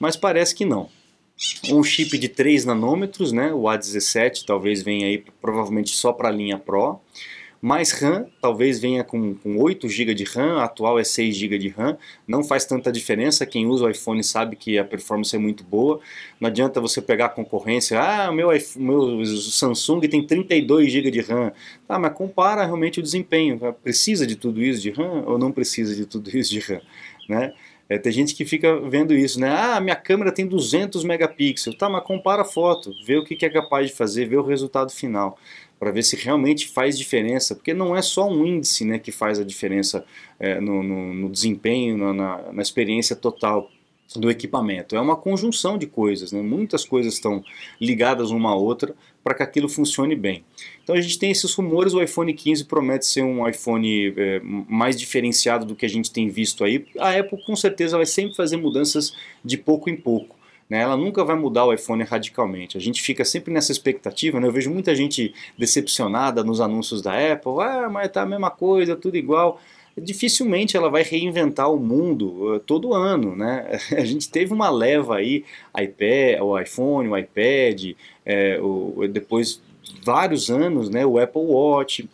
mas 0.00 0.16
parece 0.16 0.56
que 0.56 0.64
não. 0.64 0.88
Um 1.70 1.84
chip 1.84 2.18
de 2.18 2.28
3 2.28 2.64
nanômetros, 2.64 3.30
né, 3.30 3.52
o 3.52 3.62
A17 3.62 4.44
talvez 4.44 4.82
venha 4.82 5.06
aí 5.06 5.22
provavelmente 5.40 5.90
só 5.90 6.12
para 6.12 6.30
a 6.30 6.32
linha 6.32 6.58
Pro. 6.58 6.98
Mais 7.60 7.90
RAM, 7.90 8.26
talvez 8.40 8.78
venha 8.78 9.02
com, 9.02 9.34
com 9.34 9.56
8 9.58 9.88
GB 9.88 10.14
de 10.14 10.22
RAM, 10.22 10.58
a 10.58 10.64
atual 10.64 10.96
é 10.96 11.02
6 11.02 11.34
GB 11.34 11.58
de 11.58 11.68
RAM, 11.68 11.98
não 12.26 12.44
faz 12.44 12.64
tanta 12.64 12.92
diferença, 12.92 13.44
quem 13.44 13.66
usa 13.66 13.84
o 13.84 13.90
iPhone 13.90 14.22
sabe 14.22 14.54
que 14.54 14.78
a 14.78 14.84
performance 14.84 15.34
é 15.34 15.38
muito 15.40 15.64
boa, 15.64 15.98
não 16.40 16.48
adianta 16.48 16.80
você 16.80 17.02
pegar 17.02 17.26
a 17.26 17.30
concorrência, 17.30 18.00
ah, 18.00 18.30
meu, 18.30 18.50
meu 18.76 19.24
Samsung 19.26 20.00
tem 20.02 20.24
32 20.24 20.92
GB 20.92 21.10
de 21.10 21.20
RAM, 21.20 21.50
tá, 21.86 21.98
mas 21.98 22.12
compara 22.12 22.64
realmente 22.64 23.00
o 23.00 23.02
desempenho, 23.02 23.58
precisa 23.82 24.24
de 24.24 24.36
tudo 24.36 24.62
isso 24.62 24.80
de 24.80 24.90
RAM 24.90 25.24
ou 25.26 25.36
não 25.36 25.50
precisa 25.50 25.96
de 25.96 26.06
tudo 26.06 26.30
isso 26.36 26.50
de 26.50 26.60
RAM, 26.60 26.80
né? 27.28 27.52
É, 27.90 27.96
tem 27.96 28.12
gente 28.12 28.34
que 28.34 28.44
fica 28.44 28.78
vendo 28.80 29.14
isso, 29.14 29.40
né? 29.40 29.48
Ah, 29.48 29.80
minha 29.80 29.96
câmera 29.96 30.30
tem 30.30 30.46
200 30.46 31.02
megapixels. 31.04 31.74
Tá, 31.74 31.88
mas 31.88 32.04
compara 32.04 32.42
a 32.42 32.44
foto, 32.44 32.92
vê 33.02 33.16
o 33.16 33.24
que 33.24 33.46
é 33.46 33.48
capaz 33.48 33.86
de 33.86 33.94
fazer, 33.94 34.26
vê 34.26 34.36
o 34.36 34.42
resultado 34.42 34.92
final 34.92 35.38
para 35.78 35.90
ver 35.90 36.02
se 36.02 36.16
realmente 36.16 36.68
faz 36.68 36.98
diferença, 36.98 37.54
porque 37.54 37.72
não 37.72 37.96
é 37.96 38.02
só 38.02 38.28
um 38.28 38.44
índice 38.44 38.84
né, 38.84 38.98
que 38.98 39.12
faz 39.12 39.38
a 39.38 39.44
diferença 39.44 40.04
é, 40.38 40.60
no, 40.60 40.82
no, 40.82 41.14
no, 41.14 41.30
desempenho, 41.30 41.96
na, 41.96 42.52
na, 42.52 42.62
experiência 42.62 43.14
total 43.14 43.70
do 44.16 44.30
equipamento. 44.30 44.96
É 44.96 45.00
uma 45.00 45.16
conjunção 45.16 45.78
de 45.78 45.86
coisas, 45.86 46.32
né? 46.32 46.40
muitas 46.40 46.84
coisas 46.84 47.14
estão 47.14 47.44
ligadas 47.80 48.30
uma 48.30 48.50
à 48.50 48.54
outra 48.54 48.94
para 49.22 49.34
que 49.34 49.42
aquilo 49.42 49.68
funcione 49.68 50.16
bem. 50.16 50.42
Então 50.82 50.96
a 50.96 51.00
gente 51.00 51.18
tem 51.18 51.30
esses 51.30 51.52
rumores, 51.52 51.92
o 51.92 52.02
iPhone 52.02 52.32
15 52.32 52.64
promete 52.64 53.06
ser 53.06 53.22
um 53.22 53.46
iPhone 53.46 54.14
é, 54.16 54.40
mais 54.42 54.98
diferenciado 54.98 55.66
do 55.66 55.76
que 55.76 55.84
a 55.84 55.88
gente 55.88 56.10
tem 56.10 56.28
visto 56.28 56.64
aí. 56.64 56.86
A 56.98 57.10
Apple 57.18 57.38
com 57.44 57.54
certeza 57.54 57.96
vai 57.96 58.06
sempre 58.06 58.34
fazer 58.34 58.56
mudanças 58.56 59.14
de 59.44 59.58
pouco 59.58 59.90
em 59.90 59.96
pouco. 59.96 60.37
Né? 60.68 60.80
Ela 60.82 60.96
nunca 60.96 61.24
vai 61.24 61.36
mudar 61.36 61.64
o 61.64 61.72
iPhone 61.72 62.02
radicalmente. 62.04 62.76
A 62.76 62.80
gente 62.80 63.00
fica 63.00 63.24
sempre 63.24 63.52
nessa 63.52 63.72
expectativa. 63.72 64.38
Né? 64.38 64.46
Eu 64.46 64.52
vejo 64.52 64.70
muita 64.70 64.94
gente 64.94 65.34
decepcionada 65.56 66.44
nos 66.44 66.60
anúncios 66.60 67.00
da 67.02 67.12
Apple. 67.12 67.52
Ah, 67.60 67.88
mas 67.90 68.10
tá 68.10 68.22
a 68.22 68.26
mesma 68.26 68.50
coisa, 68.50 68.94
tudo 68.94 69.16
igual. 69.16 69.60
Dificilmente 69.96 70.76
ela 70.76 70.90
vai 70.90 71.02
reinventar 71.02 71.72
o 71.72 71.78
mundo 71.78 72.54
uh, 72.54 72.60
todo 72.60 72.94
ano, 72.94 73.34
né? 73.34 73.80
A 73.96 74.04
gente 74.04 74.30
teve 74.30 74.52
uma 74.52 74.70
leva 74.70 75.16
aí, 75.16 75.44
iPad, 75.76 76.40
o 76.40 76.58
iPhone, 76.58 77.08
o 77.08 77.18
iPad, 77.18 77.96
é, 78.24 78.60
o, 78.60 79.08
depois 79.10 79.60
vários 80.04 80.50
anos, 80.50 80.88
né? 80.88 81.04
O 81.04 81.18
Apple 81.18 81.42
Watch, 81.42 82.08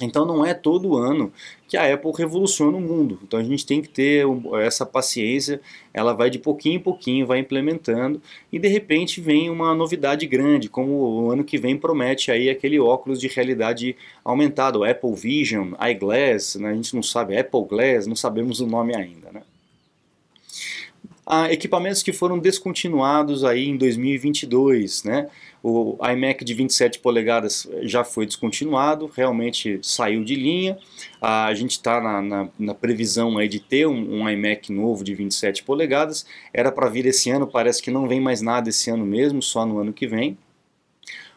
então 0.00 0.24
não 0.24 0.44
é 0.44 0.54
todo 0.54 0.96
ano 0.96 1.32
que 1.68 1.76
a 1.76 1.94
Apple 1.94 2.12
revoluciona 2.16 2.76
o 2.76 2.80
mundo. 2.80 3.18
Então 3.22 3.38
a 3.38 3.42
gente 3.42 3.64
tem 3.64 3.80
que 3.80 3.88
ter 3.88 4.26
essa 4.60 4.84
paciência, 4.84 5.60
ela 5.94 6.12
vai 6.12 6.30
de 6.30 6.38
pouquinho 6.38 6.76
em 6.76 6.80
pouquinho, 6.80 7.26
vai 7.26 7.38
implementando 7.38 8.20
e 8.52 8.58
de 8.58 8.68
repente 8.68 9.20
vem 9.20 9.48
uma 9.50 9.74
novidade 9.74 10.26
grande, 10.26 10.68
como 10.68 10.92
o 10.92 11.30
ano 11.30 11.44
que 11.44 11.58
vem 11.58 11.76
promete 11.76 12.30
aí 12.30 12.50
aquele 12.50 12.78
óculos 12.78 13.20
de 13.20 13.28
realidade 13.28 13.96
aumentada, 14.24 14.78
o 14.78 14.84
Apple 14.84 15.14
Vision, 15.14 15.72
iGlass, 15.90 16.56
né? 16.56 16.70
a 16.70 16.74
gente 16.74 16.94
não 16.94 17.02
sabe, 17.02 17.36
Apple 17.36 17.64
Glass, 17.68 18.06
não 18.06 18.16
sabemos 18.16 18.60
o 18.60 18.66
nome 18.66 18.96
ainda. 18.96 19.30
Né? 19.32 19.42
Há 21.32 21.52
equipamentos 21.52 22.02
que 22.02 22.12
foram 22.12 22.40
descontinuados 22.40 23.44
aí 23.44 23.68
em 23.68 23.76
2022, 23.76 25.04
né? 25.04 25.28
O 25.62 25.96
iMac 26.04 26.44
de 26.44 26.52
27 26.54 26.98
polegadas 26.98 27.68
já 27.82 28.02
foi 28.02 28.26
descontinuado, 28.26 29.08
realmente 29.14 29.78
saiu 29.80 30.24
de 30.24 30.34
linha. 30.34 30.76
A 31.22 31.54
gente 31.54 31.70
está 31.70 32.00
na, 32.00 32.20
na, 32.20 32.48
na, 32.58 32.74
previsão 32.74 33.38
aí 33.38 33.46
de 33.46 33.60
ter 33.60 33.86
um, 33.86 34.22
um, 34.22 34.28
iMac 34.28 34.72
novo 34.72 35.04
de 35.04 35.14
27 35.14 35.62
polegadas. 35.62 36.26
Era 36.52 36.72
para 36.72 36.88
vir 36.88 37.06
esse 37.06 37.30
ano, 37.30 37.46
parece 37.46 37.80
que 37.80 37.92
não 37.92 38.08
vem 38.08 38.20
mais 38.20 38.42
nada 38.42 38.68
esse 38.68 38.90
ano 38.90 39.06
mesmo, 39.06 39.40
só 39.40 39.64
no 39.64 39.78
ano 39.78 39.92
que 39.92 40.08
vem. 40.08 40.36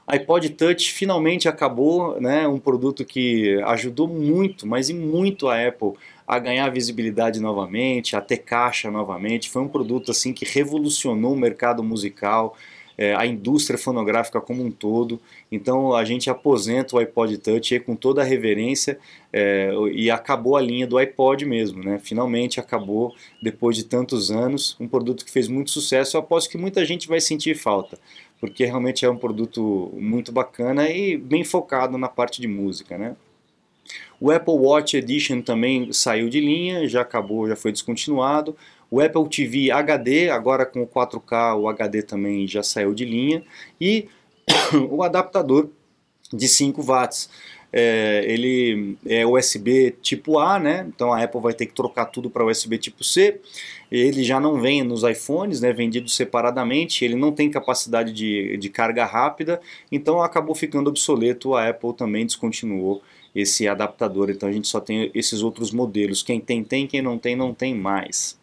iPod 0.07 0.50
Touch 0.51 0.91
finalmente 0.91 1.48
acabou, 1.48 2.19
né, 2.19 2.48
um 2.48 2.60
produto 2.60 3.05
que 3.05 3.62
ajudou 3.63 4.07
muito, 4.07 4.67
mas 4.67 4.89
e 4.89 4.93
muito 4.93 5.48
a 5.48 5.67
Apple 5.67 5.93
a 6.27 6.39
ganhar 6.39 6.69
visibilidade 6.69 7.39
novamente, 7.39 8.15
a 8.15 8.22
ter 8.22 8.38
caixa 8.38 8.89
novamente. 8.89 9.50
Foi 9.50 9.62
um 9.62 9.67
produto 9.67 10.12
assim 10.12 10.33
que 10.33 10.45
revolucionou 10.45 11.33
o 11.33 11.38
mercado 11.38 11.83
musical 11.83 12.55
é, 12.98 13.15
a 13.15 13.25
indústria 13.25 13.77
fonográfica 13.77 14.39
como 14.39 14.63
um 14.63 14.72
todo. 14.72 15.19
Então 15.51 15.93
a 15.93 16.03
gente 16.05 16.29
aposenta 16.29 16.95
o 16.95 17.00
iPod 17.00 17.38
Touch 17.38 17.79
com 17.81 17.95
toda 17.95 18.22
a 18.22 18.25
reverência 18.25 19.00
é, 19.31 19.72
e 19.93 20.10
acabou 20.12 20.55
a 20.55 20.62
linha 20.62 20.86
do 20.88 20.98
iPod 20.98 21.45
mesmo, 21.45 21.83
né? 21.83 22.00
Finalmente 22.00 22.60
acabou 22.60 23.15
depois 23.41 23.75
de 23.75 23.83
tantos 23.83 24.31
anos, 24.31 24.75
um 24.79 24.88
produto 24.88 25.25
que 25.25 25.31
fez 25.31 25.48
muito 25.48 25.72
sucesso. 25.72 26.17
Eu 26.17 26.22
aposto 26.22 26.50
que 26.50 26.57
muita 26.57 26.86
gente 26.86 27.07
vai 27.07 27.19
sentir 27.19 27.55
falta, 27.55 27.98
porque 28.43 28.65
realmente 28.65 29.05
é 29.05 29.09
um 29.09 29.15
produto 29.15 29.89
muito 29.95 30.29
bacana 30.29 30.89
e 30.89 31.15
bem 31.15 31.45
focado 31.45 31.97
na 31.97 32.09
parte 32.09 32.41
de 32.41 32.47
música, 32.50 32.97
né? 32.97 33.15
O 34.19 34.29
Apple 34.31 34.55
Watch 34.55 34.97
Edition 34.97 35.41
também 35.41 35.93
saiu 35.93 36.27
de 36.27 36.41
linha, 36.41 36.85
já 36.85 37.03
acabou, 37.03 37.47
já 37.47 37.55
foi 37.55 37.71
descontinuado. 37.71 38.53
O 38.91 39.00
Apple 39.00 39.29
TV 39.29 39.71
HD, 39.71 40.29
agora 40.29 40.65
com 40.65 40.83
o 40.83 40.85
4K, 40.85 41.57
o 41.57 41.69
HD 41.69 42.03
também 42.03 42.45
já 42.45 42.62
saiu 42.62 42.93
de 42.93 43.05
linha. 43.05 43.45
E 43.79 44.09
o 44.91 45.03
adaptador 45.03 45.69
de 46.33 46.50
5 46.50 46.83
watts. 46.83 47.29
É, 47.75 48.24
ele 48.27 48.96
é 49.03 49.25
USB 49.25 49.96
tipo 50.00 50.38
A, 50.38 50.60
né? 50.60 50.86
Então 50.88 51.12
a 51.12 51.24
Apple 51.24 51.42
vai 51.42 51.53
ter 51.53 51.65
que 51.65 51.74
trocar 51.74 52.06
tudo 52.06 52.30
para 52.30 52.46
USB 52.46 52.77
tipo 52.77 53.03
C. 53.03 53.42
Ele 53.92 54.24
já 54.24 54.39
não 54.39 54.62
vem 54.62 54.84
nos 54.84 55.01
iPhones, 55.01 55.60
né? 55.60 55.74
Vendido 55.74 56.08
separadamente. 56.08 57.03
Ele 57.03 57.15
não 57.15 57.32
tem 57.32 57.50
capacidade 57.50 58.13
de, 58.13 58.58
de 58.58 58.70
carga 58.70 59.06
rápida, 59.06 59.60
então 59.92 60.22
acabou 60.22 60.53
ficando 60.53 60.89
obsoleto. 60.89 61.56
A 61.56 61.70
Apple 61.70 61.94
também 61.94 62.27
descontinuou 62.27 63.01
esse 63.36 63.68
adaptador. 63.68 64.30
Então 64.30 64.48
a 64.48 64.51
gente 64.51 64.68
só 64.68 64.80
tem 64.80 65.10
esses 65.15 65.42
outros 65.42 65.72
modelos. 65.72 66.22
Quem 66.22 66.39
tem, 66.39 66.63
tem. 66.63 66.86
Quem 66.86 67.01
não 67.01 67.18
tem, 67.18 67.36
não 67.36 67.56
tem 67.56 67.74
mais. 67.74 68.38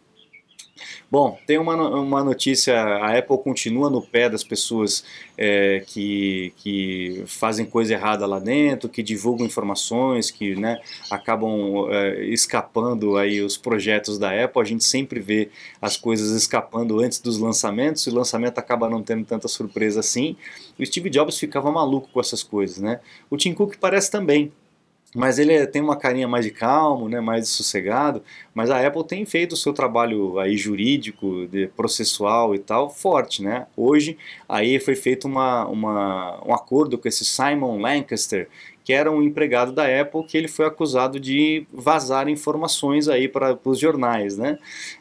Bom, 1.10 1.38
tem 1.46 1.58
uma, 1.58 1.74
uma 1.74 2.22
notícia, 2.22 2.80
a 2.80 3.18
Apple 3.18 3.38
continua 3.38 3.90
no 3.90 4.02
pé 4.02 4.28
das 4.28 4.44
pessoas 4.44 5.04
é, 5.36 5.82
que, 5.86 6.52
que 6.56 7.24
fazem 7.26 7.66
coisa 7.66 7.94
errada 7.94 8.26
lá 8.26 8.38
dentro, 8.38 8.88
que 8.88 9.02
divulgam 9.02 9.46
informações, 9.46 10.30
que 10.30 10.54
né, 10.54 10.80
acabam 11.10 11.88
é, 11.90 12.24
escapando 12.26 13.16
aí 13.16 13.40
os 13.40 13.56
projetos 13.56 14.18
da 14.18 14.30
Apple. 14.44 14.62
A 14.62 14.64
gente 14.64 14.84
sempre 14.84 15.20
vê 15.20 15.50
as 15.80 15.96
coisas 15.96 16.30
escapando 16.30 17.00
antes 17.00 17.20
dos 17.20 17.38
lançamentos, 17.38 18.06
e 18.06 18.10
o 18.10 18.14
lançamento 18.14 18.58
acaba 18.58 18.88
não 18.88 19.02
tendo 19.02 19.24
tanta 19.24 19.48
surpresa 19.48 20.00
assim. 20.00 20.36
O 20.78 20.84
Steve 20.84 21.10
Jobs 21.10 21.38
ficava 21.38 21.70
maluco 21.72 22.08
com 22.12 22.20
essas 22.20 22.42
coisas, 22.42 22.78
né? 22.78 23.00
O 23.28 23.36
Tim 23.36 23.54
Cook 23.54 23.76
parece 23.80 24.10
também, 24.10 24.52
mas 25.14 25.38
ele 25.38 25.52
é, 25.52 25.66
tem 25.66 25.82
uma 25.82 25.96
carinha 25.96 26.28
mais 26.28 26.44
de 26.44 26.50
calmo, 26.52 27.08
né, 27.08 27.20
mais 27.20 27.48
sossegado, 27.48 28.22
mas 28.54 28.70
a 28.70 28.86
Apple 28.86 29.04
tem 29.04 29.24
feito 29.26 29.52
o 29.52 29.56
seu 29.56 29.72
trabalho 29.72 30.38
aí 30.38 30.56
jurídico, 30.56 31.46
de 31.48 31.66
processual 31.68 32.54
e 32.54 32.58
tal, 32.58 32.88
forte, 32.88 33.42
né? 33.42 33.66
Hoje 33.76 34.16
aí 34.48 34.78
foi 34.78 34.94
feito 34.94 35.26
uma, 35.26 35.66
uma, 35.66 36.40
um 36.46 36.54
acordo 36.54 36.96
com 36.96 37.08
esse 37.08 37.24
Simon 37.24 37.80
Lancaster, 37.80 38.48
que 38.84 38.92
era 38.92 39.10
um 39.10 39.22
empregado 39.22 39.72
da 39.72 39.84
Apple 40.00 40.24
que 40.24 40.36
ele 40.36 40.48
foi 40.48 40.66
acusado 40.66 41.18
de 41.18 41.66
vazar 41.72 42.28
informações 42.28 43.08
aí 43.08 43.28
para 43.28 43.58
os 43.64 43.78
jornais, 43.78 44.36
né? 44.36 44.58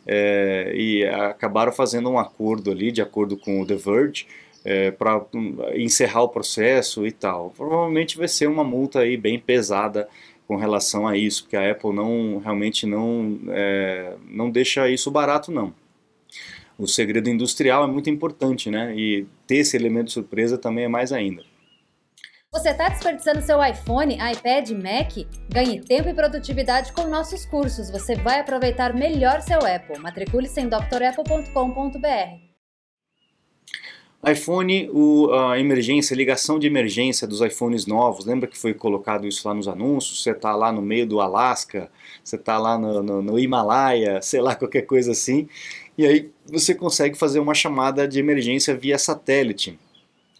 É, 0.07 0.71
e 0.75 1.05
acabaram 1.05 1.71
fazendo 1.71 2.09
um 2.09 2.17
acordo 2.17 2.71
ali, 2.71 2.91
de 2.91 3.01
acordo 3.01 3.37
com 3.37 3.61
o 3.61 3.65
The 3.65 3.75
Verge, 3.75 4.27
é, 4.63 4.91
para 4.91 5.25
hum, 5.33 5.57
encerrar 5.75 6.23
o 6.23 6.29
processo 6.29 7.05
e 7.05 7.11
tal. 7.11 7.51
Provavelmente 7.55 8.17
vai 8.17 8.27
ser 8.27 8.47
uma 8.47 8.63
multa 8.63 8.99
aí 8.99 9.17
bem 9.17 9.39
pesada 9.39 10.07
com 10.47 10.55
relação 10.55 11.07
a 11.07 11.15
isso, 11.15 11.43
porque 11.43 11.55
a 11.55 11.71
Apple 11.71 11.93
não 11.93 12.39
realmente 12.39 12.85
não, 12.85 13.39
é, 13.49 14.15
não 14.27 14.49
deixa 14.49 14.89
isso 14.89 15.11
barato 15.11 15.51
não. 15.51 15.73
O 16.77 16.87
segredo 16.87 17.29
industrial 17.29 17.83
é 17.83 17.87
muito 17.87 18.09
importante, 18.09 18.71
né? 18.71 18.95
E 18.95 19.27
ter 19.45 19.57
esse 19.57 19.75
elemento 19.75 20.07
de 20.07 20.13
surpresa 20.13 20.57
também 20.57 20.85
é 20.85 20.87
mais 20.87 21.11
ainda. 21.11 21.43
Você 22.51 22.69
está 22.69 22.89
desperdiçando 22.89 23.43
seu 23.43 23.63
iPhone, 23.63 24.15
iPad, 24.15 24.71
Mac? 24.71 25.11
Ganhe 25.49 25.81
tempo 25.81 26.09
e 26.09 26.13
produtividade 26.15 26.91
com 26.93 27.03
nossos 27.03 27.45
cursos. 27.45 27.91
Você 27.91 28.15
vai 28.15 28.39
aproveitar 28.39 28.95
melhor 28.95 29.41
seu 29.41 29.59
Apple. 29.59 29.99
Matricule-se 29.99 30.59
em 30.59 30.67
drapple.com.br 30.67 32.48
iPhone, 34.27 34.89
o, 34.91 35.31
a 35.33 35.57
emergência, 35.57 36.13
a 36.13 36.17
ligação 36.17 36.59
de 36.59 36.67
emergência 36.67 37.25
dos 37.25 37.39
iPhones 37.39 37.85
novos, 37.85 38.25
lembra 38.25 38.49
que 38.49 38.57
foi 38.57 38.73
colocado 38.73 39.25
isso 39.25 39.47
lá 39.47 39.53
nos 39.53 39.67
anúncios? 39.67 40.21
Você 40.21 40.31
está 40.31 40.53
lá 40.55 40.71
no 40.73 40.81
meio 40.81 41.07
do 41.07 41.21
Alasca, 41.21 41.89
você 42.21 42.35
está 42.35 42.57
lá 42.57 42.77
no, 42.77 43.01
no, 43.01 43.21
no, 43.21 43.39
Himalaia, 43.39 44.21
sei 44.21 44.41
lá, 44.41 44.55
qualquer 44.55 44.81
coisa 44.81 45.13
assim, 45.13 45.47
e 45.97 46.05
aí 46.05 46.29
você 46.45 46.75
consegue 46.75 47.17
fazer 47.17 47.39
uma 47.39 47.53
chamada 47.53 48.07
de 48.07 48.19
emergência 48.19 48.75
via 48.75 48.97
satélite 48.97 49.79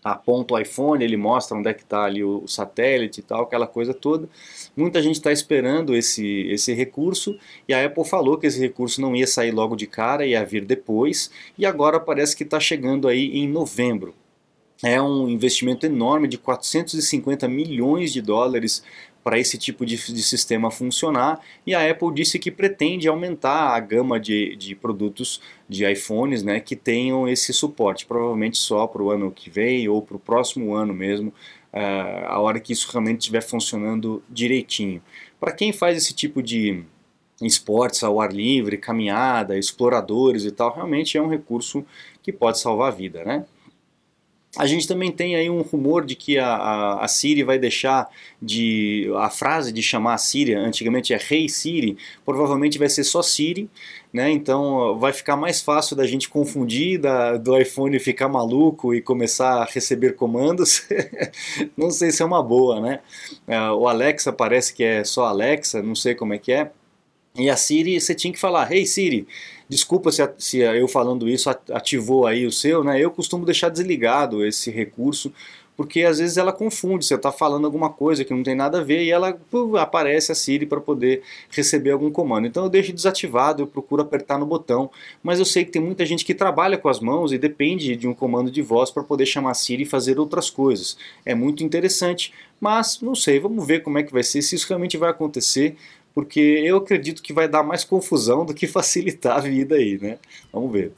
aponta 0.04 0.54
o 0.54 0.60
iPhone, 0.60 1.04
ele 1.04 1.18
mostra 1.18 1.58
onde 1.58 1.70
é 1.70 1.74
que 1.74 1.84
está 1.84 2.04
ali 2.04 2.24
o, 2.24 2.48
satélite 2.48 3.20
e 3.20 3.24
tal, 3.24 3.44
aquela 3.44 3.68
coisa 3.68 3.94
toda. 3.94 4.30
Muita 4.76 5.02
gente 5.02 5.16
está 5.16 5.32
esperando 5.32 5.96
esse, 5.96 6.48
esse 6.50 6.74
recurso 6.74 7.38
e 7.68 7.74
a 7.74 7.86
Apple 7.86 8.06
falou 8.06 8.38
que 8.38 8.48
esse 8.48 8.60
recurso 8.60 9.02
não 9.02 9.16
ia 9.16 9.28
sair 9.28 9.52
logo 9.52 9.76
de 9.76 9.88
cara, 9.88 10.26
ia 10.26 10.44
vir 10.46 10.66
depois 10.66 11.32
e 11.58 11.66
agora 11.66 12.00
parece 12.00 12.36
que 12.36 12.44
está 12.44 12.60
chegando 12.60 13.08
aí 13.08 13.38
em 13.38 13.48
novembro. 13.48 14.14
É 14.84 15.02
um 15.02 15.28
investimento 15.28 15.86
enorme 15.86 16.28
de 16.28 16.38
450 16.38 17.48
milhões 17.50 18.14
de 18.14 18.22
dólares 18.22 18.82
para 19.22 19.38
esse 19.38 19.58
tipo 19.58 19.86
de, 19.86 19.98
de, 19.98 20.24
sistema 20.24 20.72
funcionar 20.72 21.42
e 21.68 21.76
a 21.76 21.92
Apple 21.92 22.14
disse 22.14 22.40
que 22.40 22.50
pretende 22.50 23.08
aumentar 23.08 23.76
a 23.76 23.80
gama 23.80 24.18
de, 24.18 24.56
de 24.56 24.74
produtos 24.76 25.42
de 25.68 25.86
iPhones 25.86 26.42
né, 26.42 26.62
que 26.62 26.76
tenham 26.76 27.28
esse 27.28 27.52
suporte, 27.52 28.06
provavelmente 28.06 28.58
só 28.58 28.88
para 28.88 29.04
o 29.04 29.12
ano 29.12 29.30
que 29.32 29.50
vem 29.50 29.88
ou 29.90 30.02
para 30.02 30.16
o 30.16 30.20
próximo 30.20 30.74
ano 30.74 30.94
mesmo, 30.94 31.34
uh, 31.74 32.26
a 32.28 32.40
hora 32.40 32.60
que 32.60 32.72
isso 32.72 32.90
realmente 32.90 33.20
estiver 33.20 33.42
funcionando 33.42 34.24
direitinho. 34.30 35.02
Para 35.40 35.52
quem 35.52 35.74
faz 35.74 35.98
esse 35.98 36.14
tipo 36.14 36.42
de 36.42 36.84
esportes 37.42 38.04
ao 38.04 38.22
ar 38.22 38.34
livre, 38.34 38.78
caminhada, 38.78 39.58
exploradores 39.58 40.46
e 40.46 40.52
tal, 40.52 40.74
realmente 40.74 41.18
é 41.18 41.22
um 41.22 41.30
recurso 41.30 41.86
que 42.24 42.32
pode 42.32 42.60
salvar 42.60 42.92
a 42.92 42.96
vida, 42.96 43.24
né? 43.24 43.46
A 44.58 44.66
gente 44.66 44.88
também 44.88 45.12
tem 45.12 45.36
aí 45.36 45.48
um 45.48 45.62
rumor 45.62 46.04
de 46.04 46.16
que 46.16 46.40
a, 46.40 46.48
a, 46.48 47.06
a, 47.06 47.08
Siri 47.08 47.44
vai 47.44 47.60
deixar 47.60 48.10
de. 48.42 49.08
a 49.18 49.30
frase 49.30 49.72
de 49.72 49.82
chamar 49.84 50.16
a 50.16 50.18
Siri, 50.18 50.56
antigamente 50.56 51.14
é 51.14 51.20
Hey 51.20 51.48
Siri, 51.48 51.98
provavelmente 52.26 52.80
vai 52.80 52.90
ser 52.90 53.04
só 53.04 53.22
Siri, 53.22 53.70
né? 54.12 54.32
Então 54.32 54.98
vai 54.98 55.14
ficar 55.14 55.36
mais 55.36 55.62
fácil 55.62 55.96
da 55.96 56.06
gente 56.08 56.28
confundir, 56.28 57.00
da, 57.00 57.38
do 57.38 57.56
iPhone 57.60 58.00
ficar 58.00 58.28
maluco 58.28 58.94
e 58.94 59.02
começar 59.02 59.62
a 59.62 59.66
receber 59.66 60.16
comandos. 60.16 60.84
não 61.78 61.92
sei 61.92 62.10
se 62.12 62.24
é 62.24 62.26
uma 62.26 62.42
boa, 62.42 62.82
né? 62.82 63.02
É, 63.48 63.60
o 63.70 63.88
Alexa 63.88 64.34
parece 64.34 64.74
que 64.74 64.84
é 64.84 65.04
só 65.04 65.26
Alexa, 65.26 65.84
não 65.84 65.94
sei 65.94 66.16
como 66.16 66.34
é 66.34 66.40
que 66.40 66.52
é. 66.52 66.72
E 67.36 67.50
a 67.50 67.56
Siri, 67.56 68.00
você 68.00 68.16
tinha 68.16 68.34
que 68.34 68.40
falar, 68.40 68.72
Hey 68.72 68.86
Siri, 68.86 69.28
desculpa 69.68 70.12
se, 70.12 70.28
se 70.38 70.58
eu 70.60 70.88
falando 70.88 71.30
isso 71.30 71.50
ativou 71.50 72.26
aí 72.26 72.46
o 72.46 72.52
seu, 72.52 72.84
né? 72.84 73.00
Eu 73.00 73.12
costumo 73.12 73.46
deixar 73.46 73.70
desligado 73.70 74.46
esse 74.46 74.72
recurso, 74.72 75.32
porque 75.78 76.04
às 76.04 76.20
vezes 76.20 76.36
ela 76.36 76.52
confunde, 76.52 77.06
você 77.06 77.16
está 77.16 77.32
falando 77.32 77.64
alguma 77.64 77.90
coisa 77.90 78.26
que 78.26 78.34
não 78.34 78.44
tem 78.44 78.54
nada 78.54 78.82
a 78.82 78.84
ver 78.84 79.02
e 79.02 79.12
ela 79.12 79.40
puf, 79.50 79.78
aparece 79.78 80.30
a 80.30 80.36
Siri 80.36 80.66
para 80.66 80.82
poder 80.82 81.22
receber 81.50 81.92
algum 81.92 82.12
comando. 82.12 82.48
Então 82.48 82.66
eu 82.66 82.70
deixo 82.70 82.92
desativado, 82.92 83.62
eu 83.62 83.68
procuro 83.68 84.02
apertar 84.02 84.38
no 84.38 84.46
botão, 84.46 84.92
mas 85.24 85.40
eu 85.40 85.46
sei 85.46 85.64
que 85.64 85.72
tem 85.72 85.82
muita 85.82 86.06
gente 86.06 86.26
que 86.26 86.34
trabalha 86.34 86.78
com 86.78 86.90
as 86.90 87.00
mãos 87.00 87.32
e 87.32 87.38
depende 87.38 87.96
de 87.96 88.10
um 88.10 88.14
comando 88.14 88.52
de 88.52 88.62
voz 88.62 88.92
para 88.92 89.04
poder 89.04 89.26
chamar 89.26 89.52
a 89.52 89.54
Siri 89.54 89.84
e 89.84 89.86
fazer 89.86 90.20
outras 90.20 90.50
coisas. 90.50 90.98
É 91.26 91.34
muito 91.34 91.64
interessante, 91.64 92.34
mas 92.60 93.00
não 93.02 93.16
sei, 93.16 93.40
vamos 93.40 93.66
ver 93.66 93.82
como 93.82 93.98
é 94.00 94.04
que 94.04 94.12
vai 94.12 94.24
ser, 94.24 94.42
se 94.42 94.56
isso 94.56 94.68
realmente 94.68 94.98
vai 94.98 95.10
acontecer 95.12 95.78
porque 96.20 96.42
eu 96.66 96.76
acredito 96.76 97.24
que 97.24 97.32
vai 97.32 97.48
dar 97.48 97.64
mais 97.64 97.86
confusão 97.86 98.46
do 98.46 98.54
que 98.54 98.68
facilitar 98.68 99.38
a 99.38 99.40
vida 99.40 99.76
aí, 99.76 99.98
né? 99.98 100.18
Vamos 100.52 100.70
ver. 100.70 100.92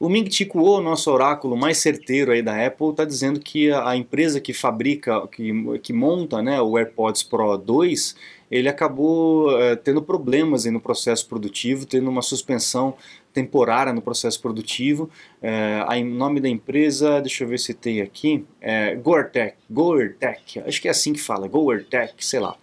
O 0.00 0.08
Ming 0.08 0.30
Chi 0.30 0.46
Kuo, 0.46 0.80
nosso 0.80 1.10
oráculo 1.10 1.54
mais 1.58 1.76
certeiro 1.76 2.32
aí 2.32 2.40
da 2.40 2.66
Apple, 2.66 2.88
está 2.88 3.04
dizendo 3.04 3.38
que 3.38 3.70
a 3.70 3.94
empresa 3.94 4.40
que 4.40 4.54
fabrica, 4.54 5.26
que, 5.28 5.78
que 5.80 5.92
monta 5.92 6.40
né, 6.42 6.58
o 6.58 6.78
AirPods 6.78 7.22
Pro 7.22 7.58
2, 7.58 8.16
ele 8.50 8.66
acabou 8.66 9.60
é, 9.60 9.76
tendo 9.76 10.00
problemas 10.00 10.64
no 10.64 10.80
processo 10.80 11.28
produtivo, 11.28 11.84
tendo 11.84 12.08
uma 12.08 12.22
suspensão 12.22 12.94
temporária 13.30 13.92
no 13.92 14.00
processo 14.00 14.40
produtivo. 14.40 15.10
É, 15.42 15.84
o 16.00 16.04
nome 16.04 16.40
da 16.40 16.48
empresa, 16.48 17.20
deixa 17.20 17.44
eu 17.44 17.48
ver 17.48 17.58
se 17.58 17.74
tem 17.74 18.00
aqui, 18.00 18.42
é 18.58 18.94
Gortec, 18.94 19.54
Gortec, 19.70 20.60
acho 20.60 20.80
que 20.80 20.88
é 20.88 20.90
assim 20.90 21.12
que 21.12 21.20
fala, 21.20 21.46
Gortec, 21.46 22.24
sei 22.24 22.40
lá 22.40 22.56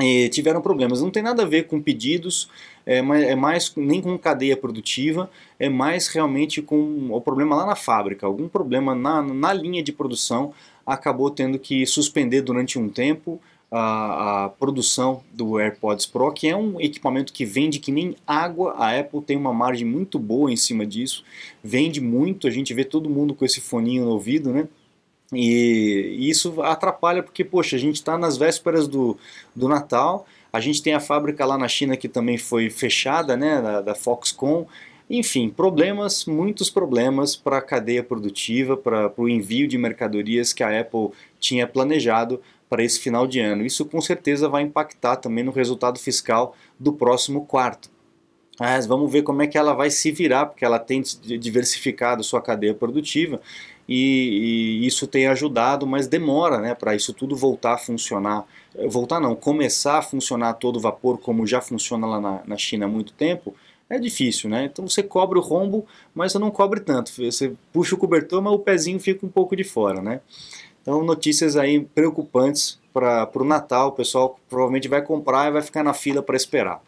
e 0.00 0.28
tiveram 0.28 0.60
problemas. 0.60 1.02
Não 1.02 1.10
tem 1.10 1.22
nada 1.22 1.42
a 1.42 1.46
ver 1.46 1.66
com 1.66 1.80
pedidos, 1.80 2.48
é 2.86 2.98
é 2.98 3.34
mais, 3.34 3.72
nem 3.76 4.00
com 4.00 4.16
cadeia 4.16 4.56
produtiva, 4.56 5.30
é 5.58 5.68
mais 5.68 6.08
realmente 6.08 6.62
com 6.62 7.08
o 7.10 7.20
problema 7.20 7.56
lá 7.56 7.66
na 7.66 7.76
fábrica. 7.76 8.26
Algum 8.26 8.48
problema 8.48 8.94
na, 8.94 9.22
na 9.22 9.52
linha 9.52 9.82
de 9.82 9.92
produção 9.92 10.52
acabou 10.86 11.30
tendo 11.30 11.58
que 11.58 11.84
suspender 11.84 12.42
durante 12.42 12.78
um 12.78 12.88
tempo 12.88 13.40
a, 13.70 14.44
a, 14.44 14.48
produção 14.48 15.22
do 15.32 15.58
AirPods 15.58 16.06
Pro, 16.06 16.32
que 16.32 16.48
é 16.48 16.56
um 16.56 16.80
equipamento 16.80 17.32
que 17.32 17.44
vende 17.44 17.78
que 17.78 17.92
nem 17.92 18.16
água. 18.26 18.72
A 18.78 18.98
Apple 18.98 19.20
tem 19.20 19.36
uma 19.36 19.52
margem 19.52 19.86
muito 19.86 20.18
boa 20.18 20.50
em 20.50 20.56
cima 20.56 20.86
disso, 20.86 21.24
vende 21.62 22.00
muito. 22.00 22.46
A 22.46 22.50
gente 22.50 22.72
vê 22.72 22.84
todo 22.84 23.10
mundo 23.10 23.34
com 23.34 23.44
esse 23.44 23.60
foninho 23.60 24.04
no 24.04 24.12
ouvido, 24.12 24.50
né? 24.52 24.66
E 25.32 26.16
isso 26.18 26.62
atrapalha 26.62 27.22
porque, 27.22 27.44
poxa, 27.44 27.76
a 27.76 27.78
gente 27.78 27.96
está 27.96 28.16
nas 28.16 28.36
vésperas 28.36 28.88
do, 28.88 29.16
do 29.54 29.68
Natal, 29.68 30.26
a 30.52 30.60
gente 30.60 30.82
tem 30.82 30.94
a 30.94 31.00
fábrica 31.00 31.44
lá 31.44 31.58
na 31.58 31.68
China 31.68 31.96
que 31.96 32.08
também 32.08 32.38
foi 32.38 32.70
fechada, 32.70 33.36
né, 33.36 33.60
da, 33.60 33.80
da 33.82 33.94
Foxconn. 33.94 34.64
Enfim, 35.10 35.48
problemas, 35.48 36.24
muitos 36.26 36.70
problemas 36.70 37.36
para 37.36 37.58
a 37.58 37.62
cadeia 37.62 38.02
produtiva, 38.02 38.76
para 38.76 39.12
o 39.16 39.28
envio 39.28 39.68
de 39.68 39.78
mercadorias 39.78 40.52
que 40.52 40.62
a 40.62 40.80
Apple 40.80 41.10
tinha 41.38 41.66
planejado 41.66 42.40
para 42.68 42.82
esse 42.82 43.00
final 43.00 43.26
de 43.26 43.40
ano. 43.40 43.64
Isso 43.64 43.84
com 43.84 44.00
certeza 44.00 44.48
vai 44.48 44.62
impactar 44.62 45.16
também 45.16 45.44
no 45.44 45.50
resultado 45.50 45.98
fiscal 45.98 46.54
do 46.78 46.92
próximo 46.92 47.46
quarto. 47.46 47.90
Mas 48.58 48.86
vamos 48.86 49.10
ver 49.10 49.22
como 49.22 49.42
é 49.42 49.46
que 49.46 49.56
ela 49.56 49.72
vai 49.72 49.90
se 49.90 50.10
virar, 50.10 50.46
porque 50.46 50.64
ela 50.64 50.78
tem 50.78 51.02
diversificado 51.40 52.24
sua 52.24 52.42
cadeia 52.42 52.74
produtiva 52.74 53.40
e, 53.88 54.80
e 54.82 54.86
isso 54.86 55.06
tem 55.06 55.26
ajudado, 55.28 55.86
mas 55.86 56.06
demora 56.06 56.58
né, 56.58 56.74
para 56.74 56.94
isso 56.94 57.12
tudo 57.12 57.36
voltar 57.36 57.74
a 57.74 57.78
funcionar. 57.78 58.44
Voltar 58.88 59.20
não, 59.20 59.34
começar 59.34 59.98
a 59.98 60.02
funcionar 60.02 60.54
todo 60.54 60.80
vapor 60.80 61.18
como 61.18 61.46
já 61.46 61.60
funciona 61.60 62.06
lá 62.06 62.20
na, 62.20 62.42
na 62.46 62.56
China 62.56 62.86
há 62.86 62.88
muito 62.88 63.12
tempo, 63.12 63.54
é 63.88 63.98
difícil, 63.98 64.50
né? 64.50 64.64
Então 64.64 64.86
você 64.86 65.02
cobre 65.02 65.38
o 65.38 65.42
rombo, 65.42 65.86
mas 66.14 66.32
você 66.32 66.38
não 66.38 66.50
cobre 66.50 66.80
tanto. 66.80 67.10
Você 67.10 67.54
puxa 67.72 67.94
o 67.94 67.98
cobertor, 67.98 68.42
mas 68.42 68.52
o 68.52 68.58
pezinho 68.58 69.00
fica 69.00 69.24
um 69.24 69.30
pouco 69.30 69.56
de 69.56 69.64
fora, 69.64 70.02
né? 70.02 70.20
Então, 70.82 71.02
notícias 71.02 71.56
aí 71.56 71.80
preocupantes 71.80 72.78
para 72.92 73.30
o 73.34 73.44
Natal. 73.44 73.88
O 73.88 73.92
pessoal 73.92 74.38
provavelmente 74.48 74.88
vai 74.88 75.02
comprar 75.02 75.48
e 75.48 75.52
vai 75.52 75.62
ficar 75.62 75.82
na 75.82 75.94
fila 75.94 76.22
para 76.22 76.36
esperar. 76.36 76.82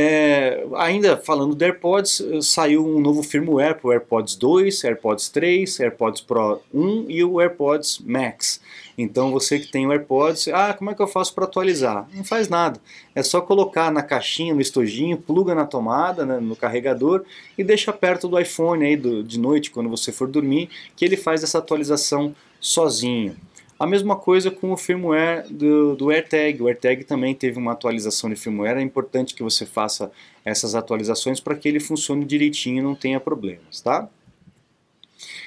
É, 0.00 0.64
ainda 0.76 1.16
falando 1.16 1.56
do 1.56 1.64
AirPods, 1.64 2.22
saiu 2.42 2.86
um 2.86 3.00
novo 3.00 3.20
firmware 3.20 3.74
para 3.74 3.88
o 3.88 3.90
AirPods 3.90 4.36
2, 4.36 4.84
AirPods 4.84 5.28
3, 5.28 5.80
AirPods 5.80 6.20
Pro 6.20 6.62
1 6.72 7.06
e 7.08 7.24
o 7.24 7.40
AirPods 7.40 7.98
Max. 8.06 8.60
Então 8.96 9.32
você 9.32 9.58
que 9.58 9.66
tem 9.66 9.88
o 9.88 9.90
AirPods, 9.90 10.46
ah, 10.48 10.72
como 10.72 10.90
é 10.90 10.94
que 10.94 11.02
eu 11.02 11.08
faço 11.08 11.34
para 11.34 11.46
atualizar? 11.46 12.08
Não 12.14 12.22
faz 12.22 12.48
nada. 12.48 12.80
É 13.12 13.24
só 13.24 13.40
colocar 13.40 13.90
na 13.90 14.00
caixinha, 14.00 14.54
no 14.54 14.60
estojinho, 14.60 15.18
pluga 15.18 15.52
na 15.52 15.66
tomada, 15.66 16.24
né, 16.24 16.38
no 16.38 16.54
carregador 16.54 17.24
e 17.56 17.64
deixa 17.64 17.92
perto 17.92 18.28
do 18.28 18.38
iPhone 18.38 18.86
aí 18.86 18.96
do, 18.96 19.24
de 19.24 19.36
noite 19.36 19.72
quando 19.72 19.90
você 19.90 20.12
for 20.12 20.28
dormir, 20.28 20.70
que 20.94 21.04
ele 21.04 21.16
faz 21.16 21.42
essa 21.42 21.58
atualização 21.58 22.36
sozinho. 22.60 23.36
A 23.78 23.86
mesma 23.86 24.16
coisa 24.16 24.50
com 24.50 24.72
o 24.72 24.76
firmware 24.76 25.46
do, 25.48 25.94
do 25.94 26.10
AirTag. 26.10 26.60
O 26.60 26.66
AirTag 26.66 27.04
também 27.04 27.32
teve 27.34 27.58
uma 27.58 27.72
atualização 27.72 28.28
de 28.28 28.34
firmware. 28.34 28.76
É 28.76 28.82
importante 28.82 29.34
que 29.34 29.42
você 29.42 29.64
faça 29.64 30.10
essas 30.44 30.74
atualizações 30.74 31.38
para 31.38 31.54
que 31.54 31.68
ele 31.68 31.78
funcione 31.78 32.24
direitinho 32.24 32.78
e 32.78 32.82
não 32.82 32.94
tenha 32.94 33.20
problemas, 33.20 33.80
tá? 33.80 34.08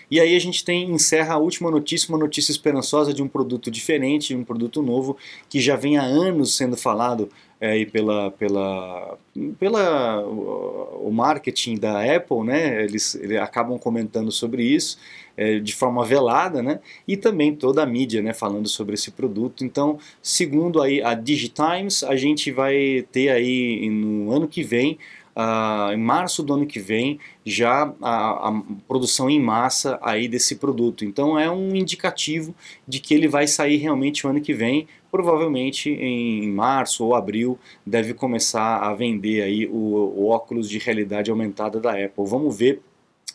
E 0.10 0.20
aí 0.20 0.36
a 0.36 0.40
gente 0.40 0.64
tem 0.64 0.92
encerra 0.92 1.36
a 1.36 1.38
última 1.38 1.72
notícia, 1.72 2.10
uma 2.10 2.18
notícia 2.18 2.52
esperançosa 2.52 3.14
de 3.14 3.24
um 3.24 3.28
produto 3.28 3.72
diferente, 3.72 4.36
um 4.36 4.44
produto 4.44 4.82
novo 4.82 5.18
que 5.50 5.60
já 5.60 5.76
vem 5.76 5.98
há 5.98 6.04
anos 6.04 6.56
sendo 6.56 6.76
falado 6.76 7.30
é, 7.62 7.86
pela, 7.86 8.32
pela, 8.32 9.20
pela 9.60 10.25
o 10.25 11.12
marketing 11.12 11.75
da 11.75 12.03
Apple, 12.15 12.44
né? 12.44 12.84
Eles, 12.84 13.13
eles 13.13 13.38
acabam 13.38 13.77
comentando 13.77 14.32
sobre 14.32 14.63
isso 14.63 14.98
é, 15.38 15.60
de 15.60 15.74
forma 15.75 16.03
velada, 16.03 16.63
né? 16.63 16.80
E 17.08 17.15
também 17.15 17.56
toda 17.56 17.84
a 17.84 17.86
mídia, 17.86 18.20
né? 18.24 18.34
Falando 18.34 18.68
sobre 18.68 18.96
esse 18.96 19.12
produto. 19.12 19.63
Então, 19.63 20.00
segundo 20.24 20.82
aí 20.82 21.03
a 21.03 21.13
Digitimes, 21.13 22.03
a 22.03 22.15
gente 22.15 22.51
vai 22.51 23.06
ter 23.12 23.30
aí 23.30 23.88
no 23.91 24.32
ano 24.32 24.48
que 24.48 24.63
vem 24.63 24.98
Uh, 25.34 25.94
em 25.94 25.98
março 25.98 26.44
do 26.44 26.53
ano 26.53 26.65
que 26.65 26.77
vem 26.77 27.18
já 27.46 27.94
a, 28.01 28.50
a, 28.50 28.63
produção 28.86 29.30
em 29.30 29.39
massa 29.39 29.98
aí 30.01 30.27
desse 30.27 30.58
produto. 30.58 31.06
Então 31.06 31.39
é 31.39 31.50
um 31.50 31.74
indicativo 31.74 32.53
de 32.86 33.00
que 33.00 33.13
ele 33.13 33.30
vai 33.30 33.48
sair 33.48 33.77
realmente 33.77 34.27
o 34.27 34.30
ano 34.30 34.41
que 34.41 34.53
vem, 34.53 34.89
provavelmente 35.12 35.89
em 35.89 36.50
março 36.50 37.06
ou 37.06 37.13
abril 37.13 37.60
deve 37.86 38.13
começar 38.13 38.77
a 38.77 38.94
vender 38.94 39.41
aí 39.41 39.68
o, 39.68 39.75
o 39.75 40.27
óculos 40.30 40.70
de 40.70 40.77
realidade 40.80 41.30
aumentada 41.30 41.80
da 41.80 41.91
Apple. 41.91 42.25
Vamos 42.25 42.58
ver 42.58 42.82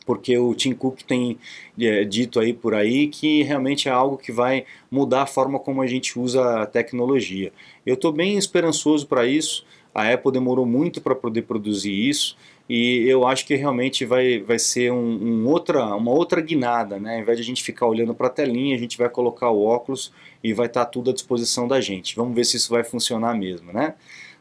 porque 0.06 0.38
o 0.38 0.54
Tim 0.54 0.72
Cook 0.72 1.02
tem 1.02 1.36
é, 1.78 2.04
dito 2.04 2.38
aí 2.38 2.52
por 2.52 2.74
aí 2.74 3.08
que 3.08 3.42
realmente 3.42 3.88
é 3.88 3.92
algo 3.92 4.16
que 4.16 4.30
vai 4.30 4.64
mudar 4.90 5.22
a 5.22 5.26
forma 5.26 5.58
como 5.58 5.82
a 5.82 5.86
gente 5.86 6.18
usa 6.18 6.62
a 6.62 6.66
tecnologia. 6.66 7.52
Eu 7.84 7.94
estou 7.94 8.12
bem 8.12 8.38
esperançoso 8.38 9.06
para 9.06 9.26
isso. 9.26 9.66
A 9.92 10.12
Apple 10.12 10.30
demorou 10.30 10.64
muito 10.64 11.00
para 11.00 11.14
poder 11.14 11.42
produzir 11.42 11.92
isso 11.92 12.36
e 12.68 13.08
eu 13.08 13.26
acho 13.26 13.46
que 13.46 13.54
realmente 13.54 14.04
vai, 14.04 14.40
vai 14.40 14.58
ser 14.58 14.92
um, 14.92 14.96
um, 14.96 15.46
outra, 15.46 15.94
uma 15.94 16.10
outra 16.10 16.40
guinada, 16.40 16.98
né? 16.98 17.16
Ao 17.16 17.22
invés 17.22 17.38
de 17.38 17.42
a 17.42 17.46
gente 17.46 17.62
ficar 17.62 17.86
olhando 17.86 18.14
para 18.14 18.26
a 18.26 18.30
telinha, 18.30 18.74
a 18.74 18.78
gente 18.78 18.98
vai 18.98 19.08
colocar 19.08 19.50
o 19.50 19.64
óculos 19.64 20.12
e 20.42 20.52
vai 20.52 20.66
estar 20.66 20.84
tá 20.84 20.90
tudo 20.90 21.10
à 21.10 21.12
disposição 21.12 21.68
da 21.68 21.80
gente. 21.80 22.16
Vamos 22.16 22.34
ver 22.34 22.44
se 22.44 22.56
isso 22.56 22.70
vai 22.70 22.82
funcionar 22.82 23.36
mesmo, 23.36 23.72
né? 23.72 23.94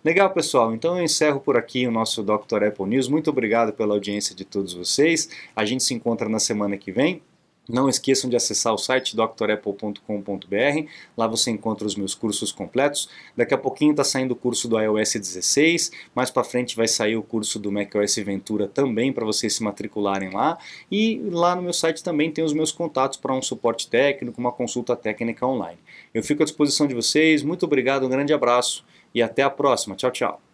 Legal, 0.04 0.30
pessoal. 0.32 0.74
Então 0.74 0.98
eu 0.98 1.04
encerro 1.04 1.40
por 1.40 1.58
aqui 1.58 1.88
o 1.88 1.92
nosso 1.92 2.24
Dr. 2.24 2.64
Apple 2.68 2.86
News. 2.86 3.08
Muito 3.08 3.30
obrigado 3.30 3.74
pela 3.74 3.94
audiência 3.94 4.36
de 4.36 4.46
todos 4.46 4.74
vocês. 4.74 5.30
A 5.56 5.66
gente 5.66 5.84
se 5.84 5.94
encontra 5.94 6.28
na 6.30 6.40
semana 6.40 6.78
que 6.78 6.92
vem. 6.92 7.22
Não 7.68 7.90
esqueçam 7.90 8.30
de 8.30 8.36
acessar 8.36 8.74
o 8.74 8.78
site 8.78 9.16
drapple.com.br, 9.16 10.90
lá 11.18 11.28
você 11.28 11.52
encontra 11.52 11.88
os 11.88 11.96
meus 11.96 12.14
cursos 12.14 12.52
completos. 12.52 13.10
Daqui 13.36 13.54
a 13.54 13.58
pouquinho 13.58 13.92
está 13.92 14.04
saindo 14.04 14.32
o 14.32 14.36
curso 14.36 14.68
do 14.68 14.80
iOS 14.80 15.14
16, 15.14 15.92
mais 16.14 16.30
para 16.30 16.44
frente 16.44 16.76
vai 16.76 16.88
sair 16.88 17.16
o 17.16 17.24
curso 17.24 17.58
do 17.58 17.72
macOS 17.72 18.16
Ventura 18.18 18.68
também 18.68 19.12
para 19.12 19.26
vocês 19.26 19.56
se 19.56 19.64
matricularem 19.64 20.30
lá. 20.32 20.58
E 20.92 21.22
lá 21.32 21.56
no 21.56 21.62
meu 21.62 21.74
site 21.74 22.04
também 22.04 22.32
tem 22.32 22.44
os 22.44 22.54
meus 22.54 22.72
contatos 22.72 23.18
para 23.18 23.34
um 23.34 23.42
suporte 23.42 23.90
técnico, 23.90 24.40
uma 24.40 24.52
consulta 24.52 24.96
técnica 24.96 25.46
online. 25.46 25.80
Eu 26.14 26.24
fico 26.24 26.44
à 26.44 26.46
disposição 26.46 26.88
de 26.88 26.94
vocês, 26.94 27.42
muito 27.44 27.66
obrigado, 27.66 28.06
um 28.06 28.10
grande 28.10 28.34
abraço 28.34 28.86
e 29.14 29.22
até 29.22 29.42
a 29.42 29.50
próxima. 29.50 29.96
Tchau, 29.96 30.12
tchau. 30.12 30.45